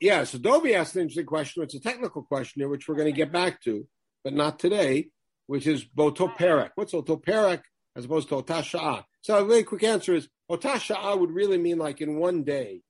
yeah, 0.00 0.24
so 0.24 0.38
Dovey 0.38 0.74
asked 0.74 0.94
an 0.96 1.02
interesting 1.02 1.26
question. 1.26 1.62
It's 1.62 1.74
a 1.74 1.80
technical 1.80 2.22
question 2.22 2.60
here, 2.60 2.68
which 2.68 2.88
we're 2.88 2.94
going 2.94 3.12
to 3.12 3.16
get 3.16 3.32
back 3.32 3.60
to, 3.62 3.86
but 4.22 4.32
not 4.32 4.58
today, 4.58 5.08
which 5.46 5.66
is 5.66 5.84
Botoperek. 5.84 6.70
What's 6.74 6.92
Otoperek 6.92 7.62
as 7.96 8.04
opposed 8.04 8.28
to 8.30 8.36
Otasha'a? 8.42 9.04
So 9.20 9.38
a 9.38 9.44
very 9.44 9.62
quick 9.62 9.82
answer 9.82 10.14
is 10.14 10.28
Otasha'a 10.50 11.18
would 11.18 11.30
really 11.30 11.58
mean 11.58 11.78
like 11.78 12.00
in 12.00 12.16
one 12.16 12.44
day. 12.44 12.82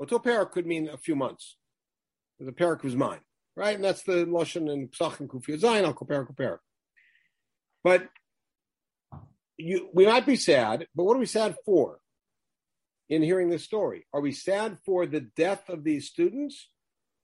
Otoperek 0.00 0.52
could 0.52 0.66
mean 0.66 0.88
a 0.88 0.96
few 0.96 1.16
months. 1.16 1.56
The 2.40 2.52
perek 2.52 2.84
was 2.84 2.94
mine, 2.94 3.20
right? 3.56 3.74
And 3.74 3.84
that's 3.84 4.04
the 4.04 4.24
Lashon 4.24 4.70
and 4.72 4.92
Psach 4.92 5.18
and 5.18 5.28
Kufi 5.28 5.60
Zayin, 5.60 5.82
Al 5.82 5.94
Koperek, 5.94 6.28
Koperek. 6.32 6.58
But 7.82 8.08
you, 9.56 9.88
we 9.92 10.06
might 10.06 10.24
be 10.24 10.36
sad, 10.36 10.86
but 10.94 11.02
what 11.02 11.16
are 11.16 11.20
we 11.20 11.26
sad 11.26 11.56
for? 11.64 11.98
in 13.08 13.22
hearing 13.22 13.48
this 13.48 13.64
story? 13.64 14.06
Are 14.12 14.20
we 14.20 14.32
sad 14.32 14.78
for 14.84 15.06
the 15.06 15.20
death 15.20 15.68
of 15.68 15.84
these 15.84 16.06
students? 16.06 16.68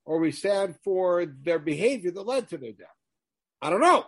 Or 0.05 0.17
are 0.17 0.21
we 0.21 0.31
sad 0.31 0.75
for 0.83 1.25
their 1.25 1.59
behavior 1.59 2.11
that 2.11 2.27
led 2.27 2.49
to 2.49 2.57
their 2.57 2.73
death? 2.73 2.87
I 3.61 3.69
don't 3.69 3.81
know. 3.81 4.05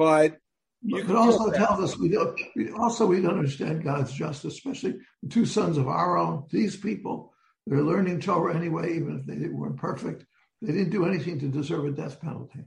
But 0.00 0.38
You 0.82 1.04
can 1.04 1.14
also 1.14 1.50
that. 1.50 1.58
tell 1.58 1.84
us 1.84 1.98
we 1.98 2.08
don't. 2.08 2.34
We 2.56 2.70
also 2.70 3.04
we 3.04 3.20
don't 3.20 3.36
understand 3.36 3.84
God's 3.84 4.10
justice, 4.10 4.54
especially 4.54 4.94
the 5.22 5.28
two 5.28 5.44
sons 5.44 5.76
of 5.76 5.88
Aaron. 5.88 6.44
These 6.50 6.76
people, 6.76 7.34
they're 7.66 7.82
learning 7.82 8.20
Torah 8.22 8.56
anyway, 8.56 8.96
even 8.96 9.18
if 9.20 9.26
they 9.26 9.46
weren't 9.48 9.76
perfect. 9.76 10.24
They 10.62 10.72
didn't 10.72 10.88
do 10.88 11.04
anything 11.04 11.38
to 11.40 11.48
deserve 11.48 11.84
a 11.84 11.90
death 11.90 12.18
penalty. 12.22 12.60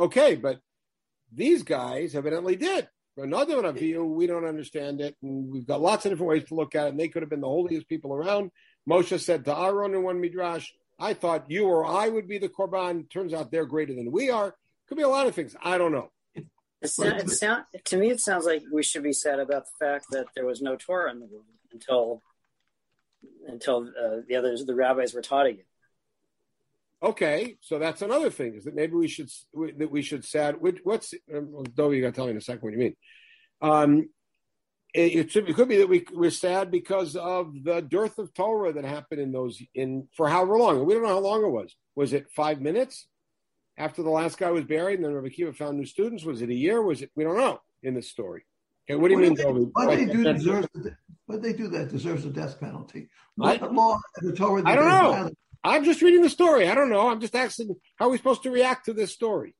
okay, 0.00 0.34
but 0.34 0.58
these 1.32 1.62
guys 1.62 2.16
evidently 2.16 2.56
did. 2.56 2.88
Another 3.16 3.70
view, 3.70 4.04
we 4.04 4.26
don't 4.26 4.44
understand 4.44 5.00
it, 5.00 5.14
and 5.22 5.48
we've 5.48 5.68
got 5.68 5.80
lots 5.80 6.04
of 6.04 6.10
different 6.10 6.30
ways 6.30 6.44
to 6.48 6.56
look 6.56 6.74
at 6.74 6.86
it. 6.86 6.90
And 6.90 6.98
they 7.00 7.08
could 7.08 7.22
have 7.22 7.30
been 7.30 7.40
the 7.42 7.46
holiest 7.46 7.88
people 7.88 8.12
around. 8.12 8.50
Moshe 8.90 9.20
said 9.20 9.44
to 9.44 9.56
Aaron 9.56 9.94
in 9.94 10.02
one 10.02 10.20
midrash, 10.20 10.68
"I 10.98 11.14
thought 11.14 11.48
you 11.48 11.66
or 11.66 11.86
I 11.86 12.08
would 12.08 12.26
be 12.26 12.38
the 12.38 12.48
korban. 12.48 13.08
Turns 13.08 13.32
out 13.32 13.52
they're 13.52 13.66
greater 13.66 13.94
than 13.94 14.10
we 14.10 14.30
are. 14.30 14.56
Could 14.88 14.98
be 14.98 15.04
a 15.04 15.08
lot 15.08 15.28
of 15.28 15.34
things. 15.36 15.54
I 15.62 15.78
don't 15.78 15.92
know. 15.92 16.10
It, 16.82 16.88
sound, 16.88 17.20
it 17.20 17.30
sound, 17.30 17.64
to 17.84 17.96
me, 17.96 18.10
it 18.10 18.20
sounds 18.20 18.44
like 18.44 18.62
we 18.70 18.82
should 18.82 19.02
be 19.02 19.12
sad 19.12 19.38
about 19.38 19.64
the 19.64 19.84
fact 19.84 20.06
that 20.10 20.26
there 20.34 20.44
was 20.44 20.60
no 20.60 20.76
Torah 20.76 21.10
in 21.10 21.20
the 21.20 21.26
world 21.26 21.44
until 21.72 22.22
until 23.48 23.88
uh, 23.88 24.18
the 24.28 24.36
others, 24.36 24.64
the 24.64 24.74
rabbis, 24.74 25.14
were 25.14 25.22
taught 25.22 25.46
again. 25.46 25.64
Okay, 27.02 27.56
so 27.60 27.78
that's 27.78 28.02
another 28.02 28.30
thing 28.30 28.54
is 28.54 28.64
that 28.64 28.74
maybe 28.74 28.94
we 28.94 29.08
should 29.08 29.30
that 29.78 29.90
we 29.90 30.02
should 30.02 30.24
sad. 30.24 30.60
which- 30.60 30.80
What's 30.84 31.14
um, 31.34 31.64
Dovey? 31.74 31.96
You 31.96 32.02
got 32.02 32.08
to 32.08 32.12
tell 32.14 32.24
me 32.26 32.32
in 32.32 32.36
a 32.36 32.40
second 32.40 32.62
what 32.62 32.72
you 32.72 32.78
mean. 32.78 32.96
Um, 33.60 34.08
it, 34.94 35.34
it 35.36 35.54
could 35.54 35.68
be 35.68 35.76
that 35.78 35.88
we 35.88 36.06
we're 36.12 36.30
sad 36.30 36.70
because 36.70 37.16
of 37.16 37.52
the 37.64 37.82
dearth 37.82 38.18
of 38.18 38.32
Torah 38.32 38.72
that 38.72 38.84
happened 38.84 39.20
in 39.20 39.32
those 39.32 39.62
in 39.74 40.08
for 40.16 40.28
however 40.28 40.58
long. 40.58 40.84
We 40.86 40.94
don't 40.94 41.02
know 41.02 41.08
how 41.10 41.18
long 41.18 41.44
it 41.44 41.50
was. 41.50 41.74
Was 41.94 42.12
it 42.12 42.30
five 42.34 42.60
minutes 42.60 43.06
after 43.78 44.02
the 44.02 44.10
last 44.10 44.38
guy 44.38 44.50
was 44.50 44.64
buried, 44.64 44.96
and 44.98 45.04
then 45.04 45.12
Rabbi 45.14 45.28
Kiva 45.28 45.52
found 45.52 45.78
new 45.78 45.86
students? 45.86 46.24
Was 46.24 46.42
it 46.42 46.50
a 46.50 46.54
year? 46.54 46.82
Was 46.82 47.02
it? 47.02 47.10
We 47.14 47.24
don't 47.24 47.36
know 47.36 47.60
in 47.82 47.94
this 47.94 48.08
story. 48.10 48.44
Okay, 48.88 48.96
what 48.96 49.08
do 49.08 49.14
you 49.14 49.20
mean, 49.20 49.34
they, 49.34 49.42
Dovey? 49.42 49.60
what 49.72 49.88
they 49.96 50.06
do 50.06 50.32
deserves. 50.32 50.68
What 51.26 51.42
they 51.42 51.52
do 51.52 51.68
that 51.68 51.90
deserves 51.90 52.24
a 52.24 52.30
death 52.30 52.60
penalty. 52.60 53.08
I- 53.42 53.56
What 53.56 53.72
law 53.74 53.98
in 54.22 54.28
the 54.28 54.36
Torah? 54.36 54.62
that 54.62 54.68
I 54.68 54.74
don't 54.76 54.84
they 54.84 54.90
know. 54.90 55.12
violate? 55.12 55.34
I'm 55.64 55.84
just 55.84 56.00
reading 56.02 56.22
the 56.22 56.30
story. 56.30 56.68
I 56.68 56.74
don't 56.76 56.90
know. 56.90 57.08
I'm 57.08 57.20
just 57.20 57.34
asking 57.34 57.74
how 57.96 58.06
are 58.06 58.10
we 58.10 58.18
supposed 58.18 58.44
to 58.44 58.50
react 58.50 58.84
to 58.86 58.92
this 58.92 59.12
story. 59.12 59.54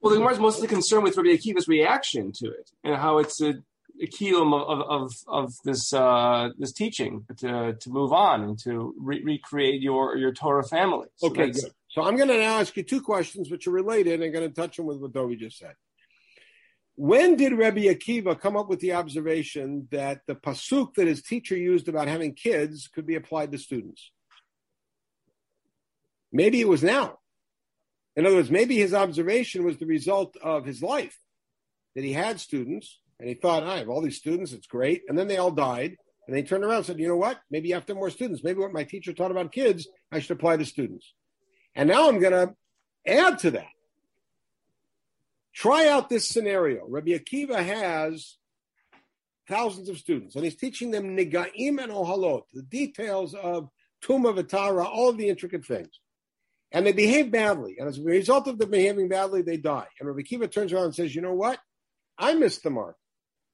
Well, 0.00 0.10
the 0.10 0.18
Gemara 0.18 0.34
is 0.34 0.40
mostly 0.40 0.66
concerned 0.66 1.04
with 1.04 1.16
Rabbi 1.16 1.28
Akiva's 1.30 1.68
reaction 1.68 2.32
to 2.40 2.46
it 2.50 2.70
and 2.82 2.96
how 2.96 3.18
it's 3.18 3.40
a, 3.40 3.54
a 4.02 4.06
keylum 4.08 4.52
of, 4.52 4.80
of, 4.80 4.90
of, 4.90 5.12
of 5.28 5.52
this 5.64 5.92
uh, 5.92 6.48
this 6.58 6.72
teaching 6.72 7.24
to, 7.38 7.74
to 7.80 7.90
move 7.90 8.12
on 8.12 8.42
and 8.42 8.58
to 8.64 8.92
re- 8.98 9.22
recreate 9.22 9.80
your, 9.80 10.16
your 10.16 10.32
Torah 10.32 10.64
family. 10.64 11.06
So 11.16 11.28
Okay, 11.28 11.50
good. 11.52 11.70
So 11.96 12.04
I'm 12.04 12.16
going 12.16 12.28
to 12.28 12.36
now 12.36 12.60
ask 12.60 12.76
you 12.76 12.82
two 12.82 13.00
questions 13.00 13.50
which 13.50 13.66
are 13.66 13.70
related 13.70 14.20
and 14.20 14.30
going 14.30 14.46
to 14.46 14.54
touch 14.54 14.76
them 14.76 14.84
with 14.84 14.98
what 14.98 15.14
Dovi 15.14 15.38
just 15.38 15.56
said. 15.56 15.72
When 16.94 17.36
did 17.36 17.54
Rabbi 17.54 17.84
Akiva 17.84 18.38
come 18.38 18.54
up 18.54 18.68
with 18.68 18.80
the 18.80 18.92
observation 18.92 19.88
that 19.92 20.20
the 20.26 20.34
pasuk 20.34 20.92
that 20.96 21.06
his 21.06 21.22
teacher 21.22 21.56
used 21.56 21.88
about 21.88 22.06
having 22.06 22.34
kids 22.34 22.86
could 22.94 23.06
be 23.06 23.14
applied 23.14 23.50
to 23.52 23.58
students? 23.58 24.12
Maybe 26.30 26.60
it 26.60 26.68
was 26.68 26.82
now. 26.82 27.16
In 28.14 28.26
other 28.26 28.36
words, 28.36 28.50
maybe 28.50 28.76
his 28.76 28.92
observation 28.92 29.64
was 29.64 29.78
the 29.78 29.86
result 29.86 30.36
of 30.42 30.66
his 30.66 30.82
life, 30.82 31.18
that 31.94 32.04
he 32.04 32.12
had 32.12 32.40
students 32.40 33.00
and 33.18 33.26
he 33.26 33.34
thought, 33.34 33.62
I 33.62 33.78
have 33.78 33.88
all 33.88 34.02
these 34.02 34.18
students, 34.18 34.52
it's 34.52 34.66
great. 34.66 35.00
And 35.08 35.18
then 35.18 35.28
they 35.28 35.38
all 35.38 35.50
died. 35.50 35.96
And 36.26 36.36
they 36.36 36.42
turned 36.42 36.64
around 36.64 36.76
and 36.76 36.86
said, 36.86 36.98
you 36.98 37.08
know 37.08 37.16
what? 37.16 37.40
Maybe 37.50 37.70
to 37.70 37.94
more 37.94 38.10
students. 38.10 38.44
Maybe 38.44 38.58
what 38.58 38.72
my 38.72 38.84
teacher 38.84 39.14
taught 39.14 39.30
about 39.30 39.50
kids, 39.50 39.88
I 40.12 40.18
should 40.18 40.36
apply 40.36 40.58
to 40.58 40.66
students. 40.66 41.14
And 41.76 41.88
now 41.88 42.08
I'm 42.08 42.18
going 42.18 42.32
to 42.32 42.54
add 43.06 43.38
to 43.40 43.52
that. 43.52 43.68
Try 45.54 45.88
out 45.88 46.08
this 46.08 46.28
scenario. 46.28 46.86
Rabbi 46.88 47.10
Akiva 47.10 47.64
has 47.64 48.36
thousands 49.48 49.88
of 49.88 49.98
students, 49.98 50.34
and 50.34 50.44
he's 50.44 50.56
teaching 50.56 50.90
them 50.90 51.16
nigaim 51.16 51.82
and 51.82 51.92
ohalot, 51.92 52.42
the 52.52 52.62
details 52.62 53.34
of 53.34 53.68
Tuma 54.02 54.36
Vitara, 54.36 54.84
all 54.84 55.10
of 55.10 55.18
the 55.18 55.28
intricate 55.28 55.64
things. 55.64 56.00
And 56.72 56.84
they 56.84 56.92
behave 56.92 57.30
badly. 57.30 57.76
And 57.78 57.88
as 57.88 57.98
a 57.98 58.02
result 58.02 58.48
of 58.48 58.58
them 58.58 58.70
behaving 58.70 59.08
badly, 59.08 59.42
they 59.42 59.56
die. 59.56 59.86
And 60.00 60.08
Rabbi 60.08 60.22
Akiva 60.22 60.50
turns 60.50 60.72
around 60.72 60.86
and 60.86 60.94
says, 60.94 61.14
you 61.14 61.22
know 61.22 61.34
what? 61.34 61.60
I 62.18 62.34
missed 62.34 62.62
the 62.62 62.70
mark. 62.70 62.96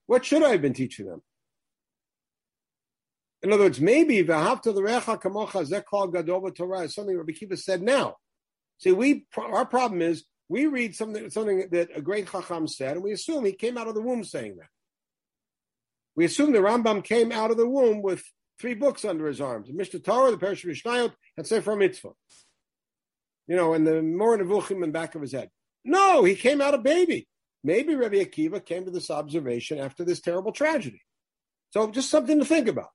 What 0.06 0.24
should 0.24 0.42
I 0.42 0.50
have 0.50 0.62
been 0.62 0.74
teaching 0.74 1.06
them? 1.06 1.22
In 3.42 3.52
other 3.52 3.64
words, 3.64 3.81
maybe 3.81 4.22
v'ahavta 4.22 4.72
l'recha 4.72 5.20
kamocha 5.20 5.68
zekol 5.68 6.12
gadol 6.12 6.50
Torah 6.52 6.83
is 6.83 6.94
something 6.94 7.16
Rabbi 7.16 7.33
Kiva 7.33 7.57
said 7.57 7.83
now. 7.83 8.16
See, 8.78 8.92
we 8.92 9.26
our 9.37 9.66
problem 9.66 10.00
is 10.00 10.24
we 10.48 10.66
read 10.66 10.94
something 10.94 11.28
something 11.31 11.68
that 11.70 11.90
a 11.94 12.00
great 12.00 12.31
chacham 12.31 12.68
said, 12.68 12.96
and 12.96 13.02
we 13.02 13.12
assume 13.12 13.44
he 13.44 13.52
came 13.52 13.76
out 13.76 13.88
of 13.88 13.94
the 13.94 14.02
womb 14.02 14.24
saying 14.24 14.57
that. 14.59 14.68
We 16.14 16.24
assume 16.24 16.52
the 16.52 16.59
Rambam 16.59 17.02
came 17.02 17.33
out 17.33 17.50
of 17.50 17.57
the 17.57 17.68
womb 17.68 18.02
with 18.02 18.22
three 18.61 18.74
books 18.74 19.05
under 19.05 19.26
his 19.26 19.40
arms: 19.40 19.68
the 19.68 19.74
Mishneh 19.74 20.05
Torah, 20.05 20.31
the 20.31 20.37
Parashat 20.37 20.66
Mishnayot, 20.66 21.12
and 21.37 21.46
Sefer 21.46 21.74
Mitzvah. 21.74 22.11
You 23.48 23.57
know, 23.57 23.74
and 23.74 23.87
the 23.87 24.02
Moreh 24.02 24.38
Nevuchim 24.38 24.76
in 24.76 24.81
the 24.81 24.88
back 24.88 25.14
of 25.14 25.22
his 25.22 25.33
head. 25.33 25.50
No, 25.85 26.22
he 26.22 26.37
came 26.37 26.61
out 26.61 26.74
a 26.74 26.78
baby. 26.78 27.28
Maybe 27.64 27.94
Rabbi 27.94 28.16
Akiva 28.16 28.64
came 28.64 28.85
to 28.85 28.90
this 28.90 29.11
observation 29.11 29.78
after 29.78 30.05
this 30.05 30.20
terrible 30.20 30.52
tragedy. 30.52 31.02
So, 31.70 31.90
just 31.90 32.11
something 32.11 32.38
to 32.38 32.44
think 32.44 32.68
about. 32.68 32.90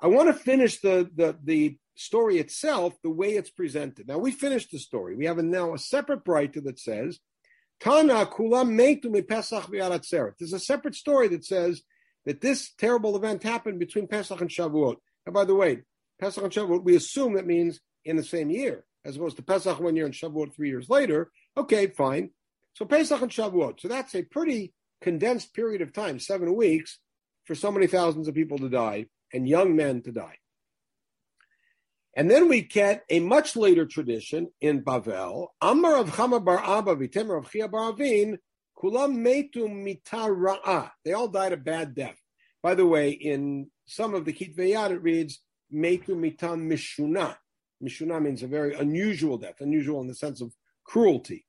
I 0.00 0.08
want 0.08 0.28
to 0.28 0.34
finish 0.34 0.80
the, 0.80 1.10
the, 1.14 1.36
the 1.42 1.78
story 1.94 2.38
itself 2.38 2.94
the 3.02 3.10
way 3.10 3.30
it's 3.30 3.50
presented. 3.50 4.08
Now, 4.08 4.18
we 4.18 4.30
finished 4.30 4.70
the 4.70 4.78
story. 4.78 5.16
We 5.16 5.26
have 5.26 5.38
a, 5.38 5.42
now 5.42 5.74
a 5.74 5.78
separate 5.78 6.24
Breita 6.24 6.62
that 6.64 6.78
says, 6.78 7.18
Tana 7.80 8.26
kulam 8.26 9.28
pesach. 9.28 9.70
There's 10.38 10.52
a 10.52 10.58
separate 10.58 10.94
story 10.94 11.28
that 11.28 11.44
says 11.44 11.82
that 12.24 12.40
this 12.40 12.72
terrible 12.78 13.16
event 13.16 13.42
happened 13.42 13.78
between 13.78 14.08
Pesach 14.08 14.40
and 14.40 14.50
Shavuot. 14.50 14.96
And 15.24 15.34
by 15.34 15.44
the 15.44 15.54
way, 15.54 15.82
Pesach 16.20 16.42
and 16.42 16.52
Shavuot, 16.52 16.84
we 16.84 16.96
assume 16.96 17.34
that 17.34 17.46
means 17.46 17.80
in 18.04 18.16
the 18.16 18.24
same 18.24 18.50
year, 18.50 18.84
as 19.04 19.16
opposed 19.16 19.36
to 19.36 19.42
Pesach 19.42 19.78
one 19.78 19.96
year 19.96 20.06
and 20.06 20.14
Shavuot 20.14 20.54
three 20.54 20.68
years 20.68 20.88
later. 20.88 21.30
Okay, 21.56 21.88
fine. 21.88 22.30
So 22.74 22.84
Pesach 22.84 23.20
and 23.20 23.30
Shavuot. 23.30 23.80
So 23.80 23.88
that's 23.88 24.14
a 24.14 24.22
pretty 24.22 24.72
condensed 25.00 25.54
period 25.54 25.82
of 25.82 25.92
time, 25.92 26.18
seven 26.18 26.54
weeks, 26.54 26.98
for 27.44 27.54
so 27.54 27.70
many 27.70 27.86
thousands 27.86 28.28
of 28.28 28.34
people 28.34 28.58
to 28.58 28.68
die 28.68 29.06
and 29.32 29.48
young 29.48 29.76
men 29.76 30.02
to 30.02 30.12
die. 30.12 30.36
And 32.16 32.30
then 32.30 32.48
we 32.48 32.62
get 32.62 33.04
a 33.10 33.20
much 33.20 33.56
later 33.56 33.84
tradition 33.84 34.48
in 34.60 34.82
Bavel. 34.82 35.48
Amar 35.60 35.98
of 35.98 36.10
Chama 36.12 36.42
bar 36.42 36.58
Abba 36.58 36.96
v'temer 36.96 37.38
of 37.38 37.50
Chia 37.50 37.68
bar 37.68 37.90
Avin, 37.90 38.38
kulam 38.78 39.18
metu 39.18 39.68
mitara'ah. 39.68 40.90
They 41.04 41.12
all 41.12 41.28
died 41.28 41.52
a 41.52 41.58
bad 41.58 41.94
death. 41.94 42.16
By 42.62 42.74
the 42.74 42.86
way, 42.86 43.10
in 43.10 43.70
some 43.84 44.14
of 44.14 44.24
the 44.24 44.32
Kitveyat, 44.32 44.92
it 44.92 45.02
reads 45.02 45.40
metu 45.72 46.08
mitam 46.08 46.70
mishuna. 46.70 47.36
Mishuna 47.82 48.22
means 48.22 48.42
a 48.42 48.46
very 48.46 48.74
unusual 48.74 49.36
death, 49.36 49.60
unusual 49.60 50.00
in 50.00 50.06
the 50.06 50.14
sense 50.14 50.40
of 50.40 50.54
cruelty. 50.84 51.44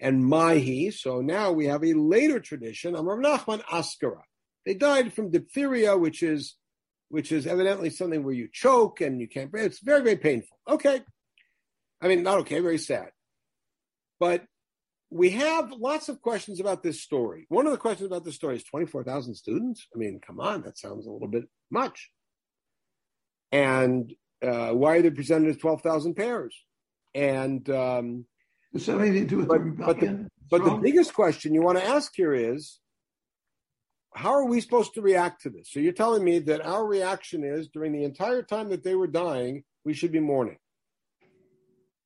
And 0.00 0.24
Mahi, 0.24 0.90
so 0.90 1.20
now 1.20 1.52
we 1.52 1.66
have 1.66 1.84
a 1.84 1.94
later 1.94 2.40
tradition, 2.40 2.96
Amar 2.96 3.18
Nachman 3.18 3.62
Askara. 3.66 4.22
They 4.66 4.74
died 4.74 5.12
from 5.12 5.30
diphtheria, 5.30 5.96
which 5.96 6.24
is 6.24 6.56
which 7.12 7.30
is 7.30 7.46
evidently 7.46 7.90
something 7.90 8.24
where 8.24 8.32
you 8.32 8.48
choke 8.50 9.02
and 9.02 9.20
you 9.20 9.28
can't 9.28 9.50
breathe. 9.50 9.66
It's 9.66 9.80
very, 9.80 10.00
very 10.02 10.16
painful. 10.16 10.56
Okay. 10.66 11.02
I 12.00 12.08
mean, 12.08 12.22
not 12.22 12.38
okay, 12.38 12.60
very 12.60 12.78
sad. 12.78 13.10
But 14.18 14.46
we 15.10 15.28
have 15.32 15.72
lots 15.72 16.08
of 16.08 16.22
questions 16.22 16.58
about 16.58 16.82
this 16.82 17.02
story. 17.02 17.44
One 17.50 17.66
of 17.66 17.72
the 17.72 17.76
questions 17.78 18.06
about 18.06 18.24
this 18.24 18.34
story 18.34 18.56
is 18.56 18.64
24,000 18.64 19.34
students. 19.34 19.86
I 19.94 19.98
mean, 19.98 20.20
come 20.26 20.40
on, 20.40 20.62
that 20.62 20.78
sounds 20.78 21.06
a 21.06 21.10
little 21.10 21.28
bit 21.28 21.44
much. 21.70 22.10
And 23.52 24.10
uh, 24.42 24.70
why 24.70 24.96
are 24.96 25.02
they 25.02 25.10
presented 25.10 25.50
as 25.50 25.58
12,000 25.58 26.14
pairs? 26.14 26.56
And 27.14 27.68
um, 27.68 28.24
Does 28.72 28.86
that 28.86 28.92
have 28.92 29.02
anything 29.02 29.24
to 29.24 29.28
do 29.28 29.36
with 29.36 29.48
But- 29.48 29.58
the 29.64 29.70
but 29.76 30.00
the- 30.00 30.28
but 30.50 30.64
the 30.64 30.76
biggest 30.82 31.12
question 31.12 31.52
you 31.52 31.60
want 31.62 31.76
to 31.78 31.84
ask 31.84 32.10
here 32.14 32.32
is 32.34 32.78
how 34.14 34.30
are 34.30 34.44
we 34.44 34.60
supposed 34.60 34.94
to 34.94 35.02
react 35.02 35.42
to 35.42 35.50
this? 35.50 35.70
So 35.70 35.80
you're 35.80 35.92
telling 35.92 36.24
me 36.24 36.38
that 36.40 36.64
our 36.64 36.86
reaction 36.86 37.44
is 37.44 37.68
during 37.68 37.92
the 37.92 38.04
entire 38.04 38.42
time 38.42 38.68
that 38.70 38.84
they 38.84 38.94
were 38.94 39.06
dying, 39.06 39.64
we 39.84 39.94
should 39.94 40.12
be 40.12 40.20
mourning. 40.20 40.58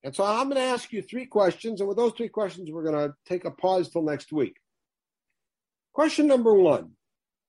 And 0.05 0.14
so 0.14 0.25
I'm 0.25 0.49
going 0.49 0.57
to 0.57 0.62
ask 0.62 0.92
you 0.92 1.03
three 1.03 1.27
questions. 1.27 1.81
And 1.81 1.88
with 1.88 1.97
those 1.97 2.12
three 2.12 2.29
questions, 2.29 2.71
we're 2.71 2.85
going 2.85 3.09
to 3.09 3.14
take 3.27 3.45
a 3.45 3.51
pause 3.51 3.90
till 3.90 4.03
next 4.03 4.33
week. 4.33 4.57
Question 5.92 6.29
number 6.29 6.55
one 6.55 6.92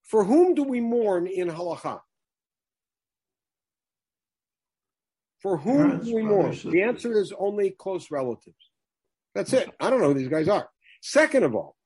For 0.04 0.24
whom 0.24 0.56
do 0.56 0.64
we 0.64 0.82
mourn 0.82 1.28
in 1.28 1.50
halacha? 1.50 2.00
For 5.40 5.58
whom 5.58 5.90
Parents, 5.90 6.08
do 6.08 6.16
we 6.16 6.24
mourn? 6.24 6.58
The 6.64 6.82
answer 6.82 7.14
is 7.14 7.32
only 7.38 7.70
close 7.70 8.10
relatives. 8.10 8.72
That's 9.36 9.54
it. 9.54 9.70
I 9.80 9.92
don't 9.92 10.02
know 10.02 10.08
who 10.08 10.20
these 10.20 10.28
guys 10.28 10.48
are. 10.48 10.68
Second 11.02 11.44
of 11.44 11.54
all, 11.54 11.77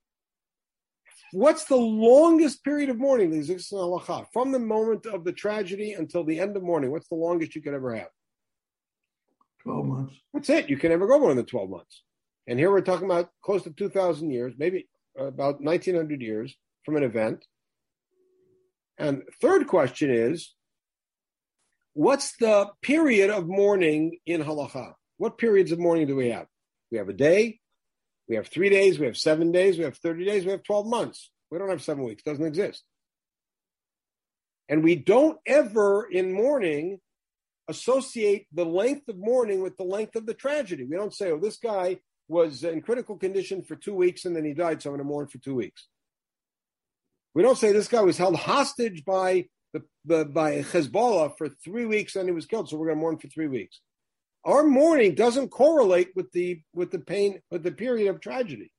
what's 1.31 1.65
the 1.65 1.75
longest 1.75 2.63
period 2.63 2.89
of 2.89 2.97
mourning 2.97 3.31
that 3.31 3.37
exists 3.37 3.71
in 3.71 3.77
halacha? 3.77 4.25
From 4.33 4.51
the 4.51 4.59
moment 4.59 5.05
of 5.05 5.23
the 5.23 5.31
tragedy 5.31 5.93
until 5.93 6.23
the 6.23 6.39
end 6.39 6.55
of 6.57 6.63
mourning, 6.63 6.91
what's 6.91 7.07
the 7.09 7.15
longest 7.15 7.55
you 7.55 7.61
could 7.61 7.73
ever 7.73 7.95
have? 7.95 8.09
12 9.63 9.85
months. 9.85 10.15
That's 10.33 10.49
it. 10.49 10.69
You 10.69 10.77
can 10.77 10.89
never 10.89 11.07
go 11.07 11.19
more 11.19 11.33
than 11.33 11.45
12 11.45 11.69
months. 11.69 12.03
And 12.47 12.57
here 12.57 12.71
we're 12.71 12.81
talking 12.81 13.05
about 13.05 13.29
close 13.43 13.63
to 13.63 13.71
2,000 13.71 14.31
years, 14.31 14.53
maybe 14.57 14.87
about 15.17 15.61
1,900 15.61 16.21
years 16.21 16.55
from 16.83 16.97
an 16.97 17.03
event. 17.03 17.45
And 18.97 19.23
third 19.41 19.67
question 19.67 20.09
is, 20.11 20.53
what's 21.93 22.35
the 22.37 22.69
period 22.81 23.29
of 23.29 23.47
mourning 23.47 24.17
in 24.25 24.43
halacha? 24.43 24.93
What 25.17 25.37
periods 25.37 25.71
of 25.71 25.79
mourning 25.79 26.07
do 26.07 26.15
we 26.15 26.29
have? 26.29 26.47
We 26.91 26.97
have 26.97 27.09
a 27.09 27.13
day, 27.13 27.60
we 28.27 28.35
have 28.35 28.47
three 28.47 28.69
days, 28.69 28.99
we 28.99 29.05
have 29.05 29.17
seven 29.17 29.51
days, 29.51 29.77
we 29.77 29.83
have 29.83 29.97
30 29.97 30.25
days, 30.25 30.45
we 30.45 30.51
have 30.51 30.63
12 30.63 30.87
months. 30.87 31.29
We 31.49 31.57
don't 31.57 31.69
have 31.69 31.83
seven 31.83 32.03
weeks, 32.03 32.23
doesn't 32.23 32.45
exist. 32.45 32.83
And 34.69 34.83
we 34.83 34.95
don't 34.95 35.37
ever 35.45 36.07
in 36.09 36.31
mourning 36.31 36.99
associate 37.67 38.47
the 38.53 38.65
length 38.65 39.07
of 39.09 39.17
mourning 39.17 39.61
with 39.61 39.77
the 39.77 39.83
length 39.83 40.15
of 40.15 40.25
the 40.25 40.33
tragedy. 40.33 40.85
We 40.85 40.95
don't 40.95 41.13
say, 41.13 41.31
oh, 41.31 41.39
this 41.39 41.57
guy 41.57 41.97
was 42.27 42.63
in 42.63 42.81
critical 42.81 43.17
condition 43.17 43.63
for 43.63 43.75
two 43.75 43.93
weeks 43.93 44.25
and 44.25 44.35
then 44.35 44.45
he 44.45 44.53
died, 44.53 44.81
so 44.81 44.89
I'm 44.89 44.95
going 44.95 45.05
to 45.05 45.09
mourn 45.09 45.27
for 45.27 45.39
two 45.39 45.55
weeks. 45.55 45.87
We 47.33 47.43
don't 47.43 47.57
say 47.57 47.71
this 47.71 47.87
guy 47.87 48.01
was 48.01 48.17
held 48.17 48.35
hostage 48.35 49.03
by 49.05 49.47
the, 49.73 49.83
the 50.05 50.25
by 50.25 50.61
Hezbollah 50.61 51.37
for 51.37 51.49
three 51.49 51.85
weeks 51.85 52.15
and 52.15 52.27
he 52.27 52.33
was 52.33 52.45
killed, 52.45 52.69
so 52.69 52.77
we're 52.77 52.87
going 52.87 52.97
to 52.97 53.01
mourn 53.01 53.17
for 53.17 53.27
three 53.27 53.47
weeks. 53.47 53.79
Our 54.43 54.63
mourning 54.63 55.15
doesn't 55.15 55.49
correlate 55.49 56.09
with 56.15 56.31
the 56.31 56.61
with 56.73 56.91
the 56.91 56.99
pain 56.99 57.41
with 57.51 57.63
the 57.63 57.71
period 57.71 58.09
of 58.09 58.21
tragedy. 58.21 58.71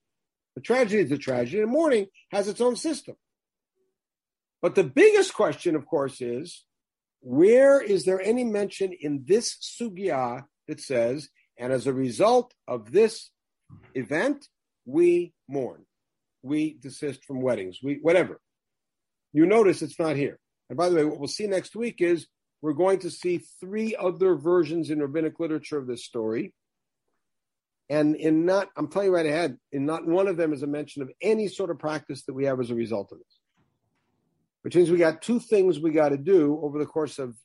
The 0.57 0.61
tragedy 0.61 1.03
is 1.03 1.13
a 1.13 1.19
tragedy, 1.19 1.63
and 1.63 1.71
mourning 1.71 2.07
has 2.31 2.49
its 2.49 2.61
own 2.61 2.77
system. 2.77 3.17
But 4.61 4.75
the 4.75 4.85
biggest 4.85 5.35
question, 5.35 5.75
of 5.77 5.87
course, 5.87 6.21
is 6.21 6.65
where 7.21 7.81
is 7.81 8.05
there 8.05 8.21
any 8.21 8.45
mention 8.45 8.93
in 8.93 9.25
this 9.27 9.57
sugya 9.57 10.45
that 10.69 10.81
says, 10.81 11.29
and 11.59 11.73
as 11.73 11.87
a 11.87 11.93
result 11.93 12.53
of 12.67 12.93
this 12.93 13.31
event, 13.95 14.47
we 14.85 15.33
mourn, 15.49 15.87
we 16.43 16.75
desist 16.81 17.25
from 17.25 17.41
weddings, 17.41 17.79
we 17.83 17.99
whatever. 18.03 18.41
You 19.33 19.47
notice 19.47 19.81
it's 19.81 19.99
not 19.99 20.17
here. 20.17 20.39
And 20.69 20.77
by 20.77 20.89
the 20.89 20.97
way, 20.97 21.05
what 21.05 21.19
we'll 21.19 21.29
see 21.29 21.47
next 21.47 21.75
week 21.75 22.01
is 22.01 22.27
we're 22.63 22.73
going 22.73 23.01
to 23.01 23.11
see 23.11 23.43
three 23.61 23.97
other 23.97 24.37
versions 24.37 24.89
in 24.89 25.01
rabbinic 25.01 25.41
literature 25.41 25.79
of 25.79 25.89
this 25.89 26.05
story. 26.05 26.55
And 27.91 28.15
in 28.15 28.47
not, 28.47 28.69
I'm 28.77 28.89
telling 28.89 29.09
you 29.09 29.15
right 29.15 29.27
ahead, 29.27 29.59
in 29.73 29.85
not 29.85 30.07
one 30.07 30.29
of 30.29 30.37
them 30.37 30.53
is 30.53 30.63
a 30.63 30.69
mention 30.69 31.03
of 31.03 31.11
any 31.21 31.49
sort 31.49 31.71
of 31.71 31.81
practice 31.81 32.23
that 32.25 32.35
we 32.35 32.45
have 32.45 32.61
as 32.61 32.71
a 32.71 32.75
result 32.75 33.11
of 33.11 33.19
this. 33.19 33.39
Which 34.63 34.77
means 34.77 34.91
we 34.91 34.97
got 34.97 35.23
two 35.23 35.41
things 35.41 35.81
we 35.81 35.91
got 35.91 36.11
to 36.11 36.17
do 36.17 36.59
over 36.63 36.79
the 36.79 36.87
course 36.87 37.19
of 37.19 37.37